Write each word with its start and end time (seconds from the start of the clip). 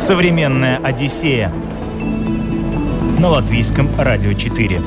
Современная 0.00 0.78
Одиссея 0.78 1.52
на 3.20 3.28
латвийском 3.28 3.86
радио 3.98 4.32
4. 4.32 4.80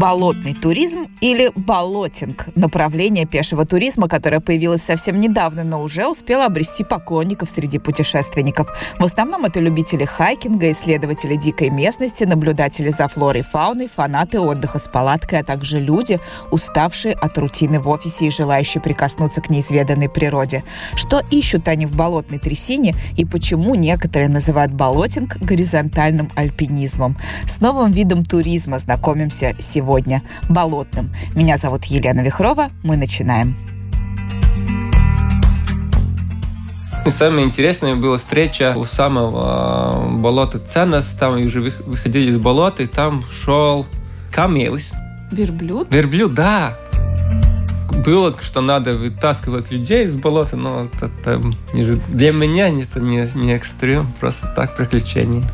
Болотный 0.00 0.54
туризм 0.54 1.01
или 1.22 1.52
болотинг– 1.54 2.48
направление 2.56 3.26
пешего 3.26 3.64
туризма, 3.64 4.08
которое 4.08 4.40
появилось 4.40 4.82
совсем 4.82 5.20
недавно, 5.20 5.62
но 5.62 5.80
уже 5.80 6.08
успело 6.08 6.44
обрести 6.44 6.82
поклонников 6.82 7.48
среди 7.48 7.78
путешественников. 7.78 8.76
В 8.98 9.04
основном 9.04 9.44
это 9.44 9.60
любители 9.60 10.04
хайкинга, 10.04 10.72
исследователи 10.72 11.36
дикой 11.36 11.70
местности, 11.70 12.24
наблюдатели 12.24 12.90
за 12.90 13.06
флорой 13.06 13.42
и 13.42 13.44
фауной, 13.44 13.88
фанаты 13.88 14.40
отдыха 14.40 14.80
с 14.80 14.88
палаткой, 14.88 15.38
а 15.38 15.44
также 15.44 15.78
люди, 15.78 16.18
уставшие 16.50 17.14
от 17.14 17.38
рутины 17.38 17.78
в 17.78 17.88
офисе 17.88 18.26
и 18.26 18.30
желающие 18.30 18.82
прикоснуться 18.82 19.40
к 19.40 19.48
неизведанной 19.48 20.08
природе. 20.08 20.64
Что 20.96 21.20
ищут 21.30 21.68
они 21.68 21.86
в 21.86 21.94
болотной 21.94 22.40
трясине 22.40 22.96
и 23.16 23.24
почему 23.24 23.76
некоторые 23.76 24.28
называют 24.28 24.72
болотинг 24.72 25.36
горизонтальным 25.36 26.32
альпинизмом? 26.34 27.16
С 27.46 27.60
новым 27.60 27.92
видом 27.92 28.24
туризма 28.24 28.80
знакомимся 28.80 29.54
сегодня– 29.60 30.24
болотным. 30.48 31.11
Меня 31.34 31.58
зовут 31.58 31.84
Елена 31.84 32.20
Вихрова. 32.20 32.70
Мы 32.82 32.96
начинаем. 32.96 33.56
Самое 37.10 37.46
интересное 37.46 37.96
была 37.96 38.16
встреча 38.16 38.74
у 38.76 38.84
самого 38.84 40.06
э, 40.06 40.16
болота 40.18 40.58
Ценос. 40.58 41.12
Там 41.12 41.44
уже 41.44 41.60
выходили 41.60 42.30
из 42.30 42.38
болота, 42.38 42.84
и 42.84 42.86
там 42.86 43.24
шел 43.24 43.86
камелис. 44.30 44.94
Верблюд? 45.32 45.92
Верблюд, 45.92 46.34
да. 46.34 46.78
Было, 48.04 48.34
что 48.40 48.60
надо 48.60 48.94
вытаскивать 48.94 49.70
людей 49.70 50.04
из 50.04 50.14
болота, 50.14 50.56
но 50.56 50.84
это, 50.84 51.10
это 51.20 51.42
для 52.08 52.32
меня 52.32 52.68
это 52.68 53.00
не, 53.00 53.28
не 53.34 53.54
экстрем, 53.54 54.12
просто 54.20 54.46
так 54.54 54.76
приключение. 54.76 55.44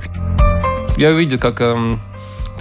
Я 0.97 1.13
видел, 1.13 1.39
как 1.39 1.61
эм, 1.61 2.01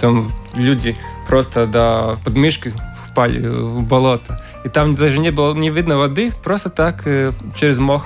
там 0.00 0.32
люди 0.54 0.96
просто 1.28 1.66
до 1.66 2.18
подмышки 2.24 2.72
впали 3.06 3.46
в 3.46 3.82
болото. 3.82 4.42
И 4.64 4.68
там 4.68 4.94
даже 4.94 5.20
не 5.20 5.30
было 5.30 5.54
не 5.54 5.70
видно 5.70 5.98
воды, 5.98 6.32
просто 6.42 6.70
так 6.70 7.02
э, 7.04 7.32
через 7.54 7.78
мох. 7.78 8.04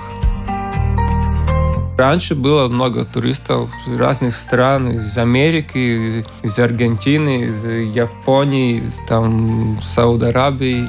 Раньше 1.96 2.34
было 2.34 2.68
много 2.68 3.04
туристов 3.04 3.70
из 3.86 3.96
разных 3.96 4.34
стран, 4.34 4.90
из 4.90 5.16
Америки, 5.18 6.24
из 6.42 6.58
Аргентины, 6.58 7.44
из 7.44 7.64
Японии, 7.64 8.82
там, 9.06 9.78
Сауд 9.84 10.22
Аравии. 10.22 10.88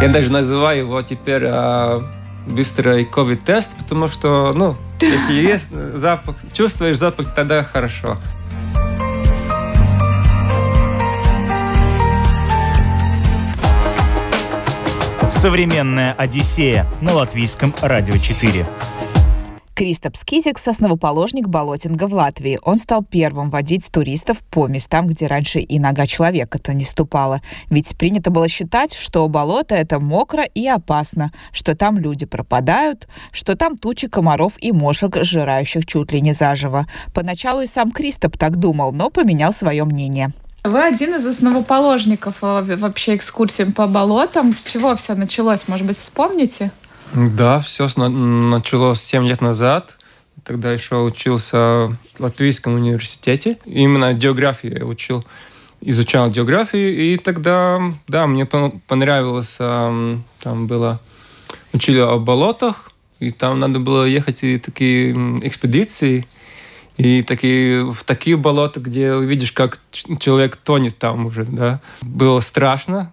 Я 0.00 0.08
даже 0.08 0.32
называю 0.32 0.78
его 0.78 1.02
теперь 1.02 1.42
а, 1.44 2.02
быстрый 2.46 3.04
ковид-тест, 3.04 3.72
потому 3.76 4.08
что, 4.08 4.52
ну, 4.54 4.76
если 5.00 5.34
есть 5.34 5.70
запах, 5.94 6.36
чувствуешь 6.52 6.98
запах, 6.98 7.34
тогда 7.34 7.62
хорошо. 7.64 8.18
Современная 15.44 16.14
Одиссея 16.14 16.90
на 17.02 17.12
латвийском 17.12 17.74
радио 17.82 18.16
4. 18.16 18.64
Кристапс 19.74 20.16
Кизикс– 20.16 20.66
основоположник 20.68 21.48
болотинга 21.48 22.06
в 22.06 22.14
Латвии. 22.14 22.58
Он 22.62 22.78
стал 22.78 23.04
первым 23.04 23.50
водить 23.50 23.90
туристов 23.92 24.38
по 24.50 24.68
местам, 24.68 25.06
где 25.06 25.26
раньше 25.26 25.58
и 25.58 25.78
нога 25.78 26.06
человека-то 26.06 26.72
не 26.72 26.84
ступала. 26.84 27.42
Ведь 27.68 27.94
принято 27.98 28.30
было 28.30 28.48
считать, 28.48 28.94
что 28.94 29.28
болото– 29.28 29.74
это 29.74 30.00
мокро 30.00 30.44
и 30.44 30.66
опасно, 30.66 31.30
что 31.52 31.76
там 31.76 31.98
люди 31.98 32.24
пропадают, 32.24 33.06
что 33.30 33.54
там 33.54 33.76
тучи 33.76 34.08
комаров 34.08 34.54
и 34.62 34.72
мошек, 34.72 35.14
сжирающих 35.14 35.84
чуть 35.84 36.10
ли 36.10 36.22
не 36.22 36.32
заживо. 36.32 36.86
Поначалу 37.12 37.60
и 37.60 37.66
сам 37.66 37.90
Кристоп 37.90 38.38
так 38.38 38.56
думал, 38.56 38.92
но 38.92 39.10
поменял 39.10 39.52
свое 39.52 39.84
мнение. 39.84 40.32
Вы 40.64 40.82
один 40.82 41.14
из 41.14 41.26
основоположников 41.26 42.36
э, 42.40 42.76
вообще 42.76 43.16
экскурсиям 43.16 43.72
по 43.72 43.86
болотам. 43.86 44.54
С 44.54 44.62
чего 44.62 44.96
все 44.96 45.14
началось? 45.14 45.68
Может 45.68 45.86
быть, 45.86 45.98
вспомните? 45.98 46.72
Да, 47.12 47.60
все 47.60 47.86
началось 47.98 49.02
7 49.02 49.26
лет 49.26 49.42
назад. 49.42 49.98
Тогда 50.42 50.72
еще 50.72 51.02
учился 51.02 51.58
в 51.58 52.20
Латвийском 52.20 52.76
университете. 52.76 53.58
Именно 53.66 54.14
географию 54.14 54.78
я 54.78 54.86
учил, 54.86 55.26
изучал 55.82 56.30
географию. 56.30 56.96
И 56.96 57.18
тогда, 57.18 57.78
да, 58.08 58.26
мне 58.26 58.46
понравилось, 58.46 59.56
там 59.58 60.24
было, 60.66 60.98
учили 61.74 61.98
о 61.98 62.18
болотах, 62.18 62.90
и 63.20 63.32
там 63.32 63.60
надо 63.60 63.80
было 63.80 64.06
ехать 64.06 64.42
и 64.42 64.56
такие 64.56 65.12
экспедиции. 65.46 66.26
И 66.96 67.22
такие, 67.22 67.84
в 67.84 68.04
такие 68.04 68.36
болота, 68.36 68.80
где 68.80 69.18
видишь, 69.20 69.52
как 69.52 69.80
человек 69.92 70.56
тонет 70.56 70.96
там 70.96 71.26
уже, 71.26 71.44
да. 71.44 71.80
Было 72.02 72.40
страшно, 72.40 73.12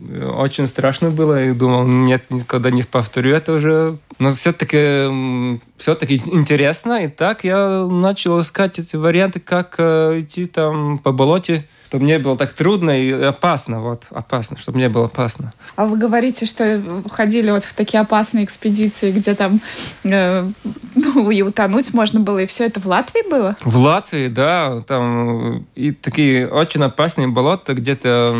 очень 0.00 0.66
страшно 0.66 1.10
было, 1.10 1.44
и 1.44 1.52
думал, 1.52 1.86
нет, 1.86 2.30
никогда 2.30 2.70
не 2.70 2.82
повторю 2.82 3.34
это 3.34 3.54
уже. 3.54 3.98
Но 4.18 4.32
все-таки 4.32 5.60
все-таки 5.78 6.22
интересно, 6.26 7.04
и 7.04 7.08
так 7.08 7.44
я 7.44 7.86
начал 7.86 8.40
искать 8.40 8.78
эти 8.78 8.96
варианты, 8.96 9.40
как 9.40 9.76
э, 9.78 10.20
идти 10.20 10.46
там 10.46 10.98
по 10.98 11.12
болоте 11.12 11.68
чтобы 11.86 12.02
мне 12.02 12.18
было 12.18 12.36
так 12.36 12.52
трудно 12.52 13.00
и 13.00 13.12
опасно, 13.12 13.80
вот, 13.80 14.08
опасно, 14.10 14.58
чтобы 14.58 14.78
мне 14.78 14.88
было 14.88 15.04
опасно. 15.04 15.52
А 15.76 15.86
вы 15.86 15.96
говорите, 15.96 16.44
что 16.46 16.82
ходили 17.08 17.52
вот 17.52 17.62
в 17.62 17.72
такие 17.74 18.00
опасные 18.00 18.44
экспедиции, 18.44 19.12
где 19.12 19.36
там 19.36 19.60
э, 20.02 20.50
ну, 20.96 21.30
и 21.30 21.42
утонуть 21.42 21.94
можно 21.94 22.18
было, 22.18 22.40
и 22.40 22.46
все 22.46 22.66
это 22.66 22.80
в 22.80 22.86
Латвии 22.86 23.28
было? 23.30 23.56
В 23.60 23.76
Латвии, 23.76 24.26
да, 24.26 24.80
там 24.80 25.64
и 25.76 25.92
такие 25.92 26.48
очень 26.48 26.82
опасные 26.82 27.28
болота 27.28 27.74
где-то 27.74 28.34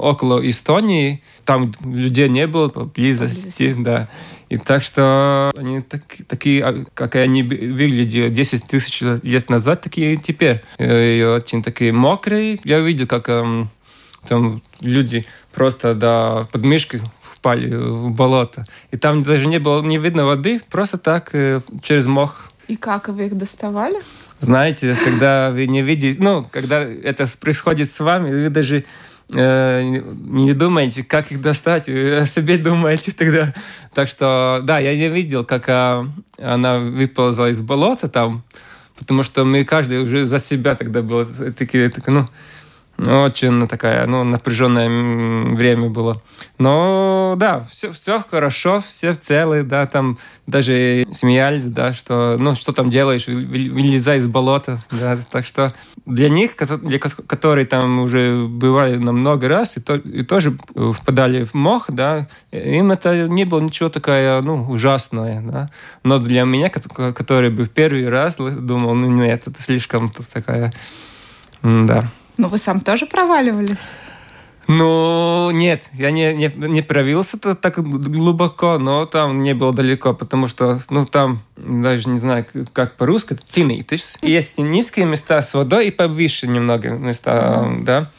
около 0.00 0.48
Эстонии, 0.48 1.22
там 1.44 1.72
людей 1.84 2.30
не 2.30 2.46
было 2.46 2.68
поблизости, 2.68 3.74
да. 3.78 4.08
И 4.48 4.56
так 4.56 4.82
что 4.82 5.50
они 5.56 5.82
так, 5.82 6.02
такие, 6.26 6.64
а, 6.64 6.84
как 6.94 7.16
они 7.16 7.42
выглядели 7.42 8.30
10 8.30 8.64
тысяч 8.66 9.02
лет 9.22 9.50
назад, 9.50 9.82
такие 9.82 10.16
теперь. 10.16 10.62
И 10.78 11.22
очень 11.36 11.62
такие 11.62 11.92
мокрые. 11.92 12.60
Я 12.64 12.80
видел, 12.80 13.06
как 13.06 13.28
эм, 13.28 13.68
там 14.26 14.62
люди 14.80 15.26
просто 15.52 15.94
до 15.94 16.48
подмышки 16.50 17.00
впали 17.20 17.74
в 17.74 18.10
болото. 18.10 18.66
И 18.90 18.96
там 18.96 19.22
даже 19.22 19.46
не 19.46 19.58
было 19.58 19.82
не 19.82 19.98
видно 19.98 20.24
воды, 20.24 20.60
просто 20.70 20.98
так 20.98 21.30
э, 21.34 21.60
через 21.82 22.06
мох. 22.06 22.50
И 22.68 22.76
как 22.76 23.08
вы 23.08 23.26
их 23.26 23.36
доставали? 23.36 23.98
Знаете, 24.40 24.96
когда 25.04 25.50
вы 25.50 25.66
не 25.66 25.82
видите, 25.82 26.20
ну, 26.20 26.46
когда 26.50 26.80
это 26.82 27.26
происходит 27.40 27.90
с 27.90 28.00
вами, 28.00 28.30
вы 28.30 28.50
даже 28.50 28.84
Э, 29.34 29.82
не 29.82 30.54
думаете, 30.54 31.04
как 31.04 31.30
их 31.30 31.42
достать, 31.42 31.88
о 31.88 32.24
себе 32.26 32.56
думаете 32.56 33.12
тогда. 33.12 33.54
Так 33.94 34.08
что, 34.08 34.60
да, 34.62 34.78
я 34.78 34.96
не 34.96 35.08
видел, 35.08 35.44
как 35.44 35.68
а, 35.68 36.06
она 36.38 36.78
выползла 36.78 37.50
из 37.50 37.60
болота 37.60 38.08
там, 38.08 38.42
потому 38.98 39.22
что 39.22 39.44
мы 39.44 39.64
каждый 39.64 40.02
уже 40.02 40.24
за 40.24 40.38
себя 40.38 40.74
тогда 40.74 41.02
был. 41.02 41.26
Такие, 41.56 41.90
так, 41.90 42.06
ну, 42.06 42.26
очень 42.98 43.68
такая, 43.68 44.06
ну, 44.06 44.24
напряженное 44.24 44.88
время 45.54 45.88
было. 45.88 46.20
Но 46.58 47.34
да, 47.36 47.68
все, 47.70 47.92
все 47.92 48.24
хорошо, 48.28 48.82
все 48.86 49.14
целые, 49.14 49.62
да, 49.62 49.86
там 49.86 50.18
даже 50.48 51.06
смеялись, 51.12 51.66
да, 51.66 51.92
что, 51.92 52.36
ну, 52.38 52.56
что 52.56 52.72
там 52.72 52.90
делаешь, 52.90 53.26
вылезай 53.26 54.18
из 54.18 54.26
болота, 54.26 54.82
да, 54.90 55.16
так 55.30 55.46
что 55.46 55.74
для 56.06 56.28
них, 56.28 56.56
для 56.82 56.98
которые 56.98 57.66
там 57.66 58.00
уже 58.00 58.46
бывали 58.48 58.96
на 58.96 59.12
много 59.12 59.46
раз 59.46 59.76
и, 59.76 59.80
то, 59.80 59.94
и 59.94 60.24
тоже 60.24 60.58
впадали 60.74 61.44
в 61.44 61.54
мох, 61.54 61.84
да, 61.88 62.28
им 62.50 62.90
это 62.90 63.28
не 63.28 63.44
было 63.44 63.60
ничего 63.60 63.90
такое, 63.90 64.40
ну, 64.42 64.68
ужасное, 64.68 65.40
да, 65.40 65.70
но 66.02 66.18
для 66.18 66.42
меня, 66.42 66.68
который 66.70 67.50
был 67.50 67.66
первый 67.66 68.08
раз, 68.08 68.36
думал, 68.36 68.94
ну, 68.94 69.08
нет, 69.08 69.42
это 69.46 69.62
слишком 69.62 70.12
такая, 70.32 70.72
да, 71.62 72.04
но 72.38 72.48
вы 72.48 72.58
сам 72.58 72.80
тоже 72.80 73.06
проваливались? 73.06 73.92
Ну, 74.68 75.50
нет, 75.50 75.84
я 75.94 76.10
не, 76.10 76.34
не, 76.34 76.52
не 76.54 76.82
провился 76.82 77.38
так 77.38 77.82
глубоко, 77.82 78.78
но 78.78 79.06
там 79.06 79.42
не 79.42 79.54
было 79.54 79.72
далеко, 79.72 80.12
потому 80.12 80.46
что, 80.46 80.78
ну, 80.90 81.06
там, 81.06 81.42
даже 81.56 82.10
не 82.10 82.18
знаю, 82.18 82.46
как 82.74 82.96
по-русски, 82.96 83.32
это 83.32 83.42
цинитис. 83.46 84.18
Есть 84.20 84.58
низкие 84.58 85.06
места 85.06 85.40
с 85.40 85.54
водой 85.54 85.88
и 85.88 85.90
повыше 85.90 86.46
немного 86.46 86.90
места, 86.90 87.30
mm-hmm. 87.30 87.84
да. 87.84 88.10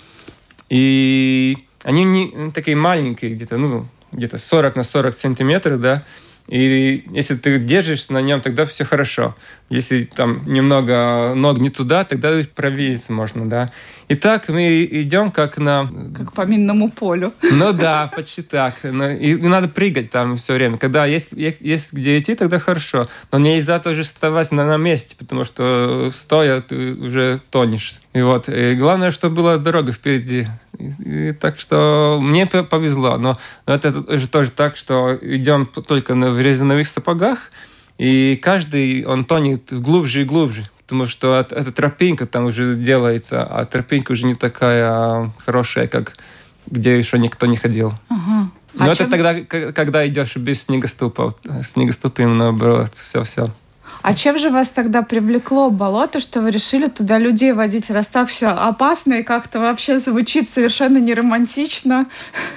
И 0.70 1.68
они 1.84 2.04
не 2.04 2.50
такие 2.50 2.76
маленькие, 2.76 3.36
где-то, 3.36 3.58
ну, 3.58 3.86
где-то 4.12 4.40
40 4.40 4.76
на 4.76 4.84
40 4.84 5.14
сантиметров, 5.14 5.80
да. 5.80 6.04
И 6.50 7.06
если 7.12 7.36
ты 7.36 7.60
держишься 7.60 8.12
на 8.12 8.22
нем, 8.22 8.42
тогда 8.42 8.66
все 8.66 8.84
хорошо. 8.84 9.36
Если 9.70 10.04
там 10.04 10.52
немного 10.52 11.34
ног 11.36 11.60
не 11.60 11.70
туда, 11.70 12.04
тогда 12.04 12.32
провалиться 12.56 13.14
можно, 13.14 13.48
да. 13.48 13.72
Итак, 14.08 14.50
мы 14.50 14.84
идем 14.86 15.30
как 15.30 15.60
на... 15.60 15.88
Как 16.18 16.34
по 16.34 16.42
минному 16.48 16.90
полю. 16.90 17.32
Ну 17.52 17.72
да, 17.72 18.12
почти 18.16 18.42
так. 18.42 18.74
Но, 18.82 19.12
и, 19.12 19.34
и 19.34 19.48
надо 19.48 19.68
прыгать 19.68 20.10
там 20.10 20.38
все 20.38 20.56
время. 20.56 20.80
Когда 20.80 21.06
есть, 21.06 21.34
есть 21.34 21.94
где 21.94 22.18
идти, 22.18 22.34
тогда 22.34 22.58
хорошо. 22.58 23.08
Но 23.32 23.38
нельзя 23.38 23.78
тоже 23.78 24.02
вставать 24.02 24.52
на, 24.52 24.66
на 24.66 24.78
месте, 24.78 25.16
потому 25.16 25.44
что 25.44 26.10
стоя 26.12 26.62
ты 26.62 26.96
уже 26.96 27.40
тонешь. 27.52 28.00
И 28.14 28.22
вот. 28.22 28.50
И 28.50 28.76
главное, 28.76 29.12
чтобы 29.12 29.38
была 29.38 29.58
дорога 29.58 29.92
впереди. 29.92 30.48
И, 30.78 31.30
и, 31.30 31.32
так 31.32 31.60
что 31.60 32.20
мне 32.22 32.46
повезло. 32.46 33.18
Но, 33.18 33.38
но 33.68 33.74
это 33.74 34.18
же 34.18 34.28
тоже 34.28 34.52
так, 34.52 34.78
что 34.78 35.18
идем 35.22 35.66
только 35.66 36.16
на 36.16 36.40
резиновых 36.40 36.88
сапогах, 36.88 37.52
и 37.98 38.40
каждый, 38.42 39.06
он 39.06 39.26
тонет 39.26 39.72
глубже 39.74 40.22
и 40.22 40.26
глубже 40.26 40.66
потому 40.90 41.06
что 41.06 41.36
эта 41.38 41.72
тропинка 41.72 42.26
там 42.26 42.46
уже 42.46 42.74
делается, 42.74 43.44
а 43.44 43.64
тропинка 43.66 44.12
уже 44.12 44.26
не 44.26 44.34
такая 44.34 45.32
хорошая, 45.46 45.88
как 45.88 46.18
где 46.66 46.98
еще 46.98 47.20
никто 47.20 47.46
не 47.46 47.58
ходил. 47.58 47.94
Ага. 48.10 48.50
Но 48.74 48.86
а 48.86 48.88
это 48.88 48.96
чем... 48.96 49.12
тогда, 49.12 49.36
когда 49.72 50.08
идешь 50.08 50.36
без 50.38 50.64
снегоступа. 50.64 51.36
Снегоступом, 51.64 52.40
наоборот, 52.40 52.92
все-все. 52.96 53.52
А 54.02 54.14
чем 54.14 54.38
же 54.38 54.50
вас 54.50 54.70
тогда 54.70 55.02
привлекло 55.02 55.70
болото, 55.70 56.20
что 56.20 56.42
вы 56.42 56.52
решили 56.52 56.88
туда 56.88 57.18
людей 57.18 57.52
водить, 57.52 57.90
раз 57.90 58.08
так 58.08 58.30
все 58.30 58.48
опасно 58.48 59.16
и 59.16 59.24
как-то 59.24 59.60
вообще 59.60 60.00
звучит 60.00 60.50
совершенно 60.50 61.00
неромантично? 61.00 62.08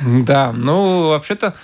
Да, 0.01 0.53
ну, 0.53 1.09
вообще-то, 1.09 1.55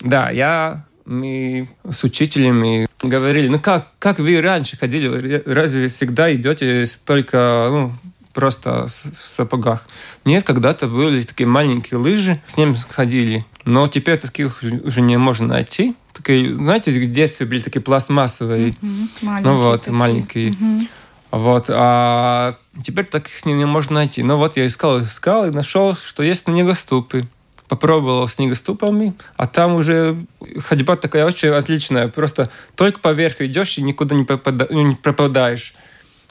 да, 0.00 0.30
я 0.30 0.84
мы 1.04 1.68
с 1.90 2.04
учителями 2.04 2.86
говорили, 3.02 3.48
ну 3.48 3.58
как, 3.58 3.88
как 3.98 4.18
вы 4.18 4.40
раньше 4.40 4.76
ходили, 4.76 5.42
разве 5.46 5.88
всегда 5.88 6.32
идете 6.32 6.84
только 7.04 7.68
ну, 7.70 7.92
просто 8.32 8.86
в 8.86 8.90
сапогах? 8.90 9.86
Нет, 10.24 10.44
когда-то 10.44 10.86
были 10.86 11.22
такие 11.22 11.46
маленькие 11.46 11.98
лыжи, 11.98 12.40
с 12.46 12.56
ними 12.56 12.76
ходили, 12.88 13.44
но 13.64 13.88
теперь 13.88 14.18
таких 14.18 14.62
уже 14.62 15.00
не 15.00 15.16
можно 15.16 15.48
найти. 15.48 15.94
Такие, 16.12 16.54
знаете, 16.56 16.90
в 16.90 17.12
детстве 17.12 17.46
были 17.46 17.60
такие 17.60 17.80
пластмассовые, 17.80 18.70
mm-hmm. 18.70 19.08
маленькие 19.22 19.52
ну 19.52 19.62
вот, 19.62 19.80
такие. 19.80 19.96
маленькие. 19.96 20.50
Mm-hmm. 20.50 20.88
Вот, 21.32 21.66
а 21.68 22.58
теперь 22.82 23.06
таких 23.06 23.46
не, 23.46 23.54
не 23.54 23.64
можно 23.64 23.94
найти. 23.94 24.22
Но 24.22 24.36
вот 24.36 24.56
я 24.56 24.66
искал, 24.66 25.02
искал 25.02 25.46
и 25.46 25.50
нашел, 25.50 25.96
что 25.96 26.22
есть 26.22 26.44
снегоступы 26.44 27.26
попробовал 27.72 28.28
снегоступами, 28.28 29.14
а 29.38 29.46
там 29.46 29.76
уже 29.76 30.26
ходьба 30.58 30.94
такая 30.96 31.24
очень 31.24 31.48
отличная. 31.48 32.08
Просто 32.08 32.50
только 32.74 33.00
поверх 33.00 33.40
идешь 33.40 33.78
и 33.78 33.82
никуда 33.82 34.14
не, 34.14 34.24
попада, 34.24 34.66
ну, 34.68 34.88
не 34.88 34.94
пропадаешь. 34.94 35.72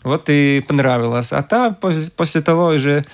Вот 0.03 0.25
и 0.29 0.63
понравилось. 0.67 1.33
А 1.33 1.41
там 1.41 1.73
после, 1.73 2.11
после 2.11 2.41
того 2.41 2.67
уже 2.67 3.05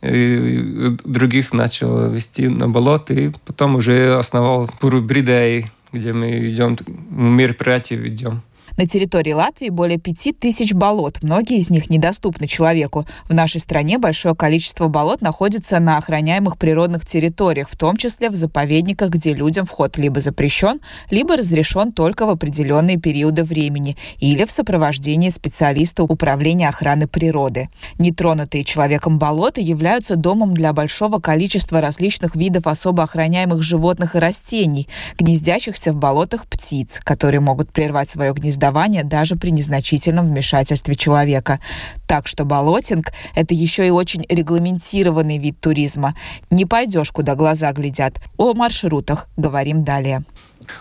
э, 0.00 0.90
других 1.04 1.52
начал 1.52 2.08
вести 2.08 2.46
на 2.46 2.68
болото, 2.68 3.14
и 3.14 3.32
потом 3.46 3.74
уже 3.74 4.16
основал 4.16 4.70
Пуру 4.80 5.02
Бридей, 5.02 5.66
где 5.92 6.12
мы 6.12 6.48
идем, 6.48 6.76
мероприятия 7.10 7.96
ведем. 7.96 8.42
На 8.78 8.86
территории 8.86 9.32
Латвии 9.32 9.68
более 9.68 9.98
пяти 9.98 10.32
тысяч 10.32 10.72
болот. 10.72 11.22
Многие 11.22 11.58
из 11.58 11.68
них 11.68 11.90
недоступны 11.90 12.46
человеку. 12.46 13.06
В 13.28 13.34
нашей 13.34 13.60
стране 13.60 13.98
большое 13.98 14.34
количество 14.34 14.88
болот 14.88 15.20
находится 15.20 15.78
на 15.78 15.98
охраняемых 15.98 16.56
природных 16.56 17.04
территориях, 17.04 17.68
в 17.68 17.76
том 17.76 17.98
числе 17.98 18.30
в 18.30 18.36
заповедниках, 18.36 19.10
где 19.10 19.34
людям 19.34 19.66
вход 19.66 19.98
либо 19.98 20.20
запрещен, 20.20 20.80
либо 21.10 21.36
разрешен 21.36 21.92
только 21.92 22.24
в 22.24 22.30
определенные 22.30 22.96
периоды 22.96 23.44
времени 23.44 23.96
или 24.18 24.46
в 24.46 24.50
сопровождении 24.50 25.28
специалиста 25.28 26.04
управления 26.04 26.68
охраны 26.68 27.06
природы. 27.06 27.68
Нетронутые 27.98 28.64
человеком 28.64 29.18
болота 29.18 29.60
являются 29.60 30.16
домом 30.16 30.54
для 30.54 30.72
большого 30.72 31.18
количества 31.18 31.82
различных 31.82 32.36
видов 32.36 32.66
особо 32.66 33.02
охраняемых 33.02 33.62
животных 33.62 34.16
и 34.16 34.18
растений, 34.18 34.88
гнездящихся 35.18 35.92
в 35.92 35.96
болотах 35.96 36.46
птиц, 36.46 37.00
которые 37.04 37.40
могут 37.40 37.70
прервать 37.70 38.08
свое 38.08 38.32
гнездо 38.32 38.61
гнездования 38.62 39.02
даже 39.02 39.34
при 39.34 39.50
незначительном 39.50 40.26
вмешательстве 40.26 40.94
человека. 40.94 41.58
Так 42.06 42.28
что 42.28 42.44
болотинг– 42.44 43.12
это 43.34 43.54
еще 43.54 43.86
и 43.86 43.90
очень 43.90 44.24
регламентированный 44.28 45.38
вид 45.38 45.60
туризма. 45.60 46.14
Не 46.50 46.64
пойдешь, 46.64 47.10
куда 47.10 47.34
глаза 47.34 47.72
глядят. 47.72 48.20
О 48.36 48.54
маршрутах 48.54 49.26
говорим 49.36 49.82
далее. 49.82 50.22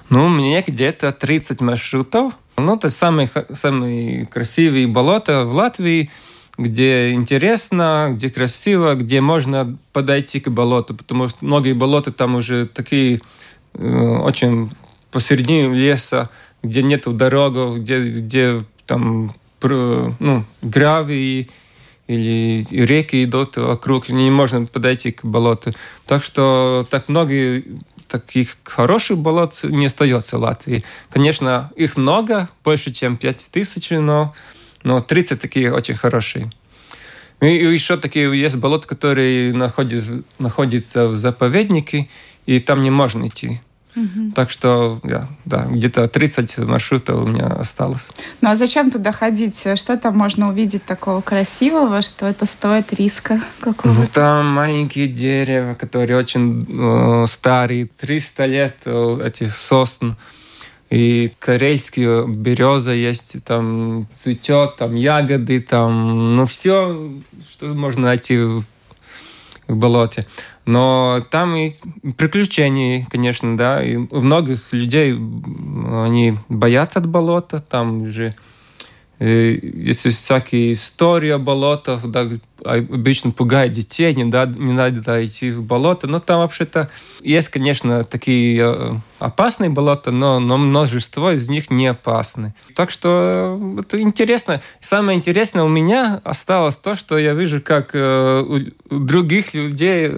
Ну, 0.10 0.30
мне 0.30 0.64
где-то 0.66 1.12
30 1.12 1.62
маршрутов. 1.62 2.34
Ну, 2.58 2.76
это 2.76 2.92
самые, 2.92 3.30
самые 3.54 4.28
красивые 4.28 4.86
болота 4.86 5.46
в 5.46 5.54
Латвии, 5.54 6.12
где 6.58 7.14
интересно, 7.14 8.10
где 8.12 8.30
красиво, 8.30 8.94
где 8.94 9.22
можно 9.22 9.76
подойти 9.92 10.40
к 10.40 10.50
болоту, 10.50 10.94
потому 10.94 11.30
что 11.30 11.38
многие 11.42 11.74
болота 11.74 12.12
там 12.12 12.36
уже 12.36 12.68
такие 12.68 13.22
э, 13.74 13.84
очень 13.84 14.70
посередине 15.12 15.74
леса, 15.74 16.30
где 16.64 16.84
нету 16.84 17.12
дорог, 17.14 17.80
где, 17.80 18.02
где 18.02 18.66
там 18.86 19.34
ну, 19.62 20.46
гравий 20.62 21.50
или 22.08 22.66
реки 22.72 23.24
идут 23.24 23.58
вокруг, 23.58 24.10
не 24.10 24.30
можно 24.32 24.66
подойти 24.66 25.12
к 25.12 25.24
болоту. 25.24 25.74
Так 26.06 26.24
что 26.24 26.86
так 26.90 27.10
многие 27.10 27.64
таких 28.08 28.58
хороших 28.64 29.18
болот 29.18 29.60
не 29.64 29.86
остается 29.86 30.38
в 30.38 30.42
Латвии. 30.42 30.84
Конечно, 31.10 31.72
их 31.76 31.96
много, 31.96 32.50
больше, 32.64 32.92
чем 32.92 33.16
5 33.16 33.50
тысяч, 33.52 33.90
но, 33.92 34.34
но 34.84 35.02
30 35.02 35.40
такие 35.40 35.74
очень 35.74 35.96
хорошие. 35.96 36.52
И 37.40 37.48
еще 37.48 37.98
такие 37.98 38.40
есть 38.40 38.58
болота, 38.58 38.88
которые 38.88 39.54
находятся, 39.54 40.22
находятся 40.38 41.08
в 41.08 41.16
заповеднике, 41.16 42.10
и 42.46 42.60
там 42.60 42.84
не 42.84 42.92
можно 42.92 43.28
идти. 43.28 43.62
Угу. 43.96 44.32
Так 44.36 44.50
что, 44.50 45.00
да, 45.04 45.28
да, 45.46 45.66
где-то 45.70 46.08
30 46.08 46.60
маршрутов 46.60 47.24
у 47.24 47.28
меня 47.28 47.48
осталось. 47.48 48.10
Ну 48.40 48.50
а 48.50 48.56
зачем 48.56 48.90
туда 48.90 49.12
ходить? 49.12 49.60
Что 49.76 49.98
там 49.98 50.18
можно 50.18 50.50
увидеть 50.50 50.86
такого 50.86 51.22
красивого, 51.22 52.02
что 52.02 52.26
это 52.26 52.46
стоит 52.46 52.94
риска 52.94 53.42
какого-то? 53.60 54.02
Ну, 54.02 54.08
там 54.14 54.48
маленькие 54.48 55.08
деревья, 55.08 55.76
которые 55.76 56.18
очень 56.18 56.66
э, 56.70 57.28
старые, 57.28 57.88
300 57.88 58.46
лет 58.46 58.78
э, 58.86 59.22
эти 59.26 59.50
сосн. 59.50 60.12
И 60.90 61.32
карельские 61.40 62.28
береза 62.28 62.92
есть, 62.92 63.42
там 63.46 64.08
цветет, 64.18 64.76
там 64.76 64.94
ягоды, 64.96 65.62
там, 65.62 66.36
ну 66.36 66.46
все, 66.46 67.10
что 67.50 67.68
можно 67.68 68.08
найти 68.08 68.38
в, 68.38 68.66
в 69.72 69.78
болоте. 69.78 70.28
Но 70.66 71.22
там 71.30 71.56
и 71.56 71.74
приключения, 72.18 73.08
конечно, 73.10 73.58
да. 73.58 73.84
И 73.84 73.98
многих 73.98 74.72
людей 74.72 75.14
они 75.14 76.38
боятся 76.50 77.00
от 77.00 77.08
болота, 77.08 77.60
там 77.60 78.04
уже 78.04 78.36
есть 79.22 80.08
всякие 80.08 80.74
истории 80.74 81.30
о 81.30 81.38
болотах, 81.38 82.10
да, 82.10 82.28
обычно 82.64 83.32
пугает 83.32 83.72
детей, 83.72 84.14
не, 84.16 84.26
да, 84.26 84.46
не 84.46 84.74
надо 84.74 85.26
идти 85.26 85.52
в 85.52 85.64
болото. 85.64 86.08
Но 86.08 86.20
там 86.20 86.40
вообще-то 86.40 86.90
есть, 87.22 87.50
конечно, 87.50 88.04
такие 88.04 88.62
э, 88.62 88.92
опасные 89.20 89.70
болота, 89.70 90.12
но, 90.12 90.40
но 90.40 90.58
множество 90.58 91.34
из 91.34 91.50
них 91.50 91.70
не 91.70 91.88
опасны. 91.88 92.56
Так 92.76 92.90
что 92.90 93.60
э, 93.62 93.82
это 93.82 94.02
интересно. 94.02 94.62
Самое 94.80 95.18
интересное 95.18 95.64
у 95.64 95.70
меня 95.70 96.20
осталось 96.24 96.76
то, 96.76 96.96
что 96.96 97.18
я 97.18 97.34
вижу, 97.34 97.62
как 97.62 97.92
э, 97.94 98.42
у 98.90 99.00
других 99.00 99.54
людей 99.54 100.12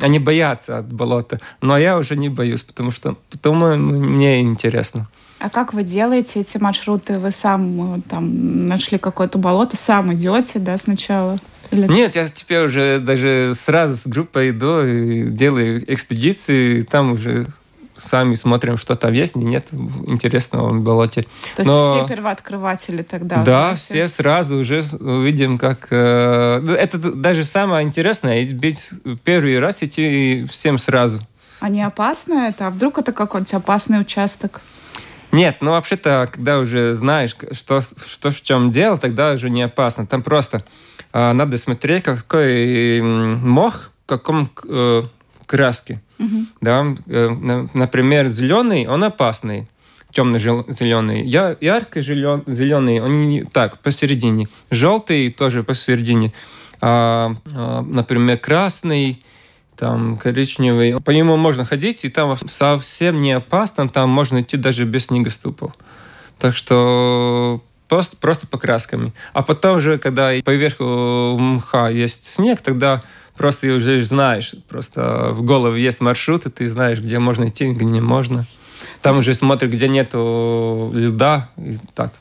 они 0.00 0.18
боятся 0.18 0.78
от 0.78 0.92
болота. 0.92 1.40
Но 1.60 1.78
я 1.78 1.96
уже 1.96 2.16
не 2.16 2.28
боюсь, 2.28 2.62
потому 2.62 2.90
что 2.90 3.16
потому 3.30 3.76
мне 3.76 4.40
интересно. 4.40 5.08
А 5.38 5.50
как 5.50 5.72
вы 5.72 5.84
делаете 5.84 6.40
эти 6.40 6.58
маршруты? 6.58 7.18
Вы 7.18 7.30
сам 7.30 8.02
там 8.08 8.66
нашли 8.66 8.98
какое-то 8.98 9.38
болото, 9.38 9.76
сам 9.76 10.12
идете, 10.12 10.58
да, 10.58 10.76
сначала? 10.76 11.38
Или... 11.70 11.86
Нет, 11.86 12.16
я 12.16 12.26
теперь 12.26 12.64
уже 12.64 12.98
даже 12.98 13.52
сразу 13.54 13.94
с 13.94 14.06
группой 14.06 14.50
иду 14.50 14.82
и 14.82 15.28
делаю 15.30 15.84
экспедиции, 15.92 16.80
там 16.82 17.12
уже 17.12 17.46
сами 17.98 18.34
смотрим, 18.34 18.78
что 18.78 18.94
там 18.94 19.12
есть, 19.12 19.36
нет 19.36 19.68
интересного 20.06 20.70
в 20.70 20.80
болоте. 20.80 21.22
То 21.56 21.60
есть 21.60 21.68
Но... 21.68 21.96
все 21.96 22.14
первооткрыватели 22.14 23.02
тогда? 23.02 23.42
Да, 23.42 23.74
все 23.74 24.08
сразу 24.08 24.58
уже 24.58 24.82
увидим, 25.00 25.58
как... 25.58 25.88
Э, 25.90 26.60
это 26.78 26.98
даже 26.98 27.44
самое 27.44 27.86
интересное, 27.86 28.48
быть 28.54 28.90
первый 29.24 29.58
раз 29.58 29.82
идти 29.82 30.46
всем 30.50 30.78
сразу. 30.78 31.20
А 31.60 31.68
не 31.68 31.82
опасно 31.82 32.48
это? 32.48 32.68
А 32.68 32.70
вдруг 32.70 32.98
это 32.98 33.12
какой-нибудь 33.12 33.54
опасный 33.54 34.00
участок? 34.00 34.60
Нет, 35.32 35.58
ну 35.60 35.72
вообще-то, 35.72 36.28
когда 36.32 36.58
уже 36.58 36.94
знаешь, 36.94 37.36
что, 37.52 37.82
что 38.06 38.30
в 38.30 38.40
чем 38.42 38.72
дело, 38.72 38.98
тогда 38.98 39.32
уже 39.32 39.50
не 39.50 39.62
опасно. 39.62 40.06
Там 40.06 40.22
просто 40.22 40.64
а, 41.12 41.32
надо 41.32 41.58
смотреть, 41.58 42.04
какой 42.04 43.00
мох, 43.00 43.90
в 44.04 44.08
каком 44.08 44.50
э, 44.68 45.02
краске. 45.46 46.00
Угу. 46.18 46.46
Да? 46.60 46.86
Э, 47.06 47.28
например, 47.74 48.28
зеленый, 48.28 48.86
он 48.86 49.04
опасный. 49.04 49.68
темно-зеленые. 50.12 51.24
Я, 51.24 51.56
ярко-зеленые, 51.60 53.04
они 53.04 53.44
так, 53.44 53.78
посередине. 53.80 54.48
Желтый 54.70 55.30
тоже 55.30 55.62
посередине. 55.62 56.32
А, 56.80 57.34
а, 57.54 57.82
например, 57.82 58.38
красный, 58.38 59.22
там 59.78 60.18
коричневый. 60.18 61.00
По 61.00 61.10
нему 61.12 61.36
можно 61.36 61.64
ходить, 61.64 62.04
и 62.04 62.08
там 62.08 62.36
совсем 62.48 63.20
не 63.20 63.32
опасно, 63.32 63.88
там 63.88 64.10
можно 64.10 64.42
идти 64.42 64.56
даже 64.56 64.84
без 64.84 65.06
снегоступов. 65.06 65.72
Так 66.38 66.56
что 66.56 67.62
просто, 67.88 68.16
просто 68.16 68.46
покрасками. 68.46 69.12
А 69.32 69.42
потом 69.42 69.80
же, 69.80 69.98
когда 69.98 70.32
поверху 70.44 71.36
мха 71.38 71.88
есть 71.88 72.24
снег, 72.24 72.60
тогда 72.60 73.02
просто 73.36 73.68
уже 73.68 74.04
знаешь, 74.04 74.54
просто 74.68 75.28
в 75.30 75.42
голове 75.42 75.82
есть 75.82 76.00
маршрут, 76.00 76.46
и 76.46 76.50
ты 76.50 76.68
знаешь, 76.68 76.98
где 76.98 77.20
можно 77.20 77.48
идти, 77.48 77.72
где 77.72 77.84
не 77.84 78.00
можно. 78.00 78.46
Там 79.00 79.18
уже 79.18 79.34
смотришь, 79.34 79.70
где 79.70 79.88
нету 79.88 80.90
льда, 80.92 81.48
и 81.56 81.78
так. 81.94 82.12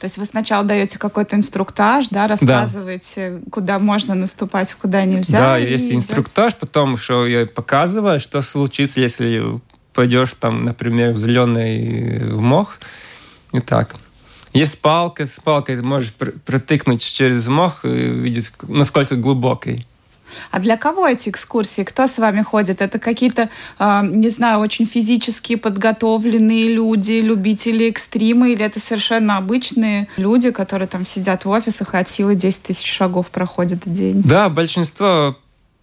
То 0.00 0.06
есть 0.06 0.16
вы 0.16 0.24
сначала 0.24 0.64
даете 0.64 0.98
какой-то 0.98 1.36
инструктаж, 1.36 2.08
да, 2.08 2.26
рассказываете, 2.26 3.32
да. 3.32 3.50
куда 3.50 3.78
можно 3.78 4.14
наступать, 4.14 4.72
куда 4.72 5.04
нельзя. 5.04 5.38
Да, 5.38 5.56
есть 5.58 5.84
идете. 5.84 5.96
инструктаж, 5.96 6.54
потом 6.56 6.96
что 6.96 7.26
я 7.26 7.44
показываю, 7.44 8.18
что 8.18 8.40
случится, 8.40 8.98
если 8.98 9.60
пойдешь 9.92 10.34
там, 10.40 10.60
например, 10.60 11.12
в 11.12 11.18
зеленый 11.18 12.24
мох, 12.32 12.78
и 13.52 13.60
так. 13.60 13.94
Есть 14.54 14.80
палка, 14.80 15.26
с 15.26 15.38
палкой 15.38 15.76
ты 15.76 15.82
можешь 15.82 16.14
протыкнуть 16.14 17.04
через 17.04 17.46
мох 17.46 17.84
и 17.84 17.88
видеть, 17.88 18.52
насколько 18.66 19.16
глубокий. 19.16 19.86
А 20.50 20.58
для 20.58 20.76
кого 20.76 21.06
эти 21.06 21.28
экскурсии? 21.28 21.82
Кто 21.82 22.06
с 22.06 22.18
вами 22.18 22.42
ходит? 22.42 22.80
Это 22.80 22.98
какие-то, 22.98 23.50
э, 23.78 24.02
не 24.06 24.28
знаю, 24.28 24.60
очень 24.60 24.86
физически 24.86 25.56
подготовленные 25.56 26.72
люди, 26.74 27.20
любители 27.20 27.88
экстрима, 27.88 28.50
или 28.50 28.64
это 28.64 28.80
совершенно 28.80 29.36
обычные 29.36 30.08
люди, 30.16 30.50
которые 30.50 30.88
там 30.88 31.06
сидят 31.06 31.44
в 31.44 31.50
офисах 31.50 31.94
и 31.94 31.98
от 31.98 32.08
силы 32.08 32.34
10 32.34 32.62
тысяч 32.62 32.90
шагов 32.90 33.28
проходят 33.28 33.86
в 33.86 33.92
день? 33.92 34.22
Да, 34.24 34.48
большинство 34.48 35.36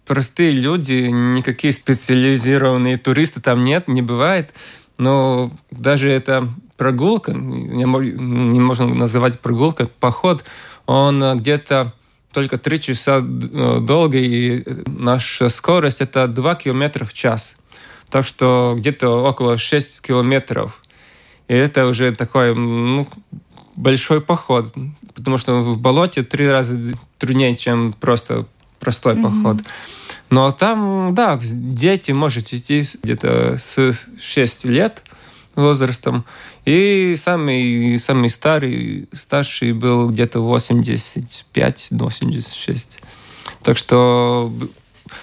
простые 0.06 0.52
люди, 0.52 1.08
никакие 1.08 1.72
специализированные 1.72 2.96
туристы 2.96 3.40
там 3.40 3.62
нет, 3.62 3.88
не 3.88 4.02
бывает. 4.02 4.50
Но 4.96 5.52
даже 5.70 6.10
эта 6.10 6.48
прогулка, 6.76 7.32
не 7.32 7.84
можно 7.84 8.86
называть 8.86 9.38
прогулкой, 9.38 9.86
поход, 9.86 10.44
он 10.86 11.38
где-то 11.38 11.92
только 12.38 12.56
3 12.56 12.80
часа 12.80 13.18
э, 13.18 13.78
долго, 13.80 14.16
и 14.16 14.64
наша 14.86 15.48
скорость 15.48 16.00
это 16.00 16.28
2 16.28 16.54
километра 16.54 17.04
в 17.04 17.12
час. 17.12 17.58
Так 18.10 18.24
что 18.24 18.76
где-то 18.78 19.08
около 19.24 19.58
6 19.58 20.00
километров. 20.02 20.80
И 21.48 21.54
это 21.54 21.86
уже 21.86 22.12
такой 22.12 22.54
ну, 22.54 23.08
большой 23.74 24.20
поход, 24.20 24.72
потому 25.16 25.36
что 25.36 25.60
в 25.62 25.80
болоте 25.80 26.22
три 26.22 26.48
раза 26.48 26.78
труднее, 27.18 27.56
чем 27.56 27.92
просто 27.92 28.46
простой 28.78 29.14
mm-hmm. 29.14 29.42
поход. 29.42 29.62
Но 30.30 30.52
там, 30.52 31.12
да, 31.16 31.40
дети 31.42 32.12
можете 32.12 32.58
идти 32.58 32.84
где-то 33.02 33.56
с 33.58 34.06
6 34.20 34.64
лет 34.66 35.02
возрастом. 35.56 36.24
И 36.68 37.16
самый, 37.16 37.98
самый 37.98 38.28
старый, 38.28 39.08
старший 39.14 39.72
был 39.72 40.10
где-то 40.10 40.40
85-86. 40.40 43.00
Так 43.62 43.78
что 43.78 44.52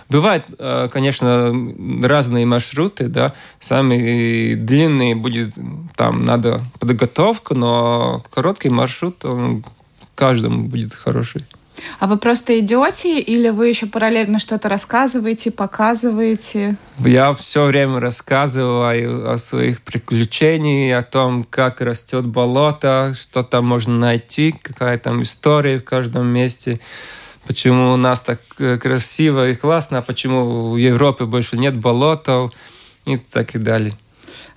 бывают, 0.10 0.44
э, 0.58 0.90
конечно, 0.92 1.54
разные 2.02 2.48
маршруты, 2.48 3.10
да. 3.10 3.36
Самый 3.60 4.56
длинный 4.56 5.14
будет, 5.14 5.54
там 5.96 6.26
надо 6.26 6.64
подготовка, 6.80 7.54
но 7.54 8.24
короткий 8.32 8.70
маршрут, 8.70 9.24
он 9.24 9.64
каждому 10.16 10.64
будет 10.64 10.96
хороший. 10.96 11.46
А 12.00 12.08
вы 12.08 12.18
просто 12.18 12.60
идете 12.60 13.20
или 13.20 13.50
вы 13.50 13.70
еще 13.70 13.86
параллельно 13.86 14.40
что-то 14.40 14.70
рассказываете, 14.70 15.52
показываете? 15.52 16.78
Я 17.00 17.34
все 17.34 17.66
время 17.66 18.00
рассказываю 18.00 19.32
о 19.32 19.38
своих 19.38 19.82
приключениях, 19.82 21.04
о 21.04 21.06
том, 21.06 21.44
как 21.44 21.82
растет 21.82 22.26
болото, 22.26 23.16
что 23.20 23.44
там 23.44 23.66
можно 23.66 23.98
найти, 23.98 24.54
какая 24.62 24.98
там 24.98 25.22
история 25.24 25.80
в 25.80 25.84
каждом 25.84 26.28
месте, 26.28 26.80
почему 27.48 27.94
у 27.94 27.98
нас 27.98 28.22
так 28.22 28.40
э, 28.60 28.78
красиво 28.78 29.50
и 29.50 29.56
классно, 29.56 30.00
а 30.00 30.02
почему 30.02 30.72
в 30.72 30.78
Европе 30.78 31.26
больше 31.26 31.58
нет 31.58 31.76
болотов 31.76 32.52
и 33.06 33.18
так 33.18 33.56
и 33.56 33.60
далее. 33.60 33.94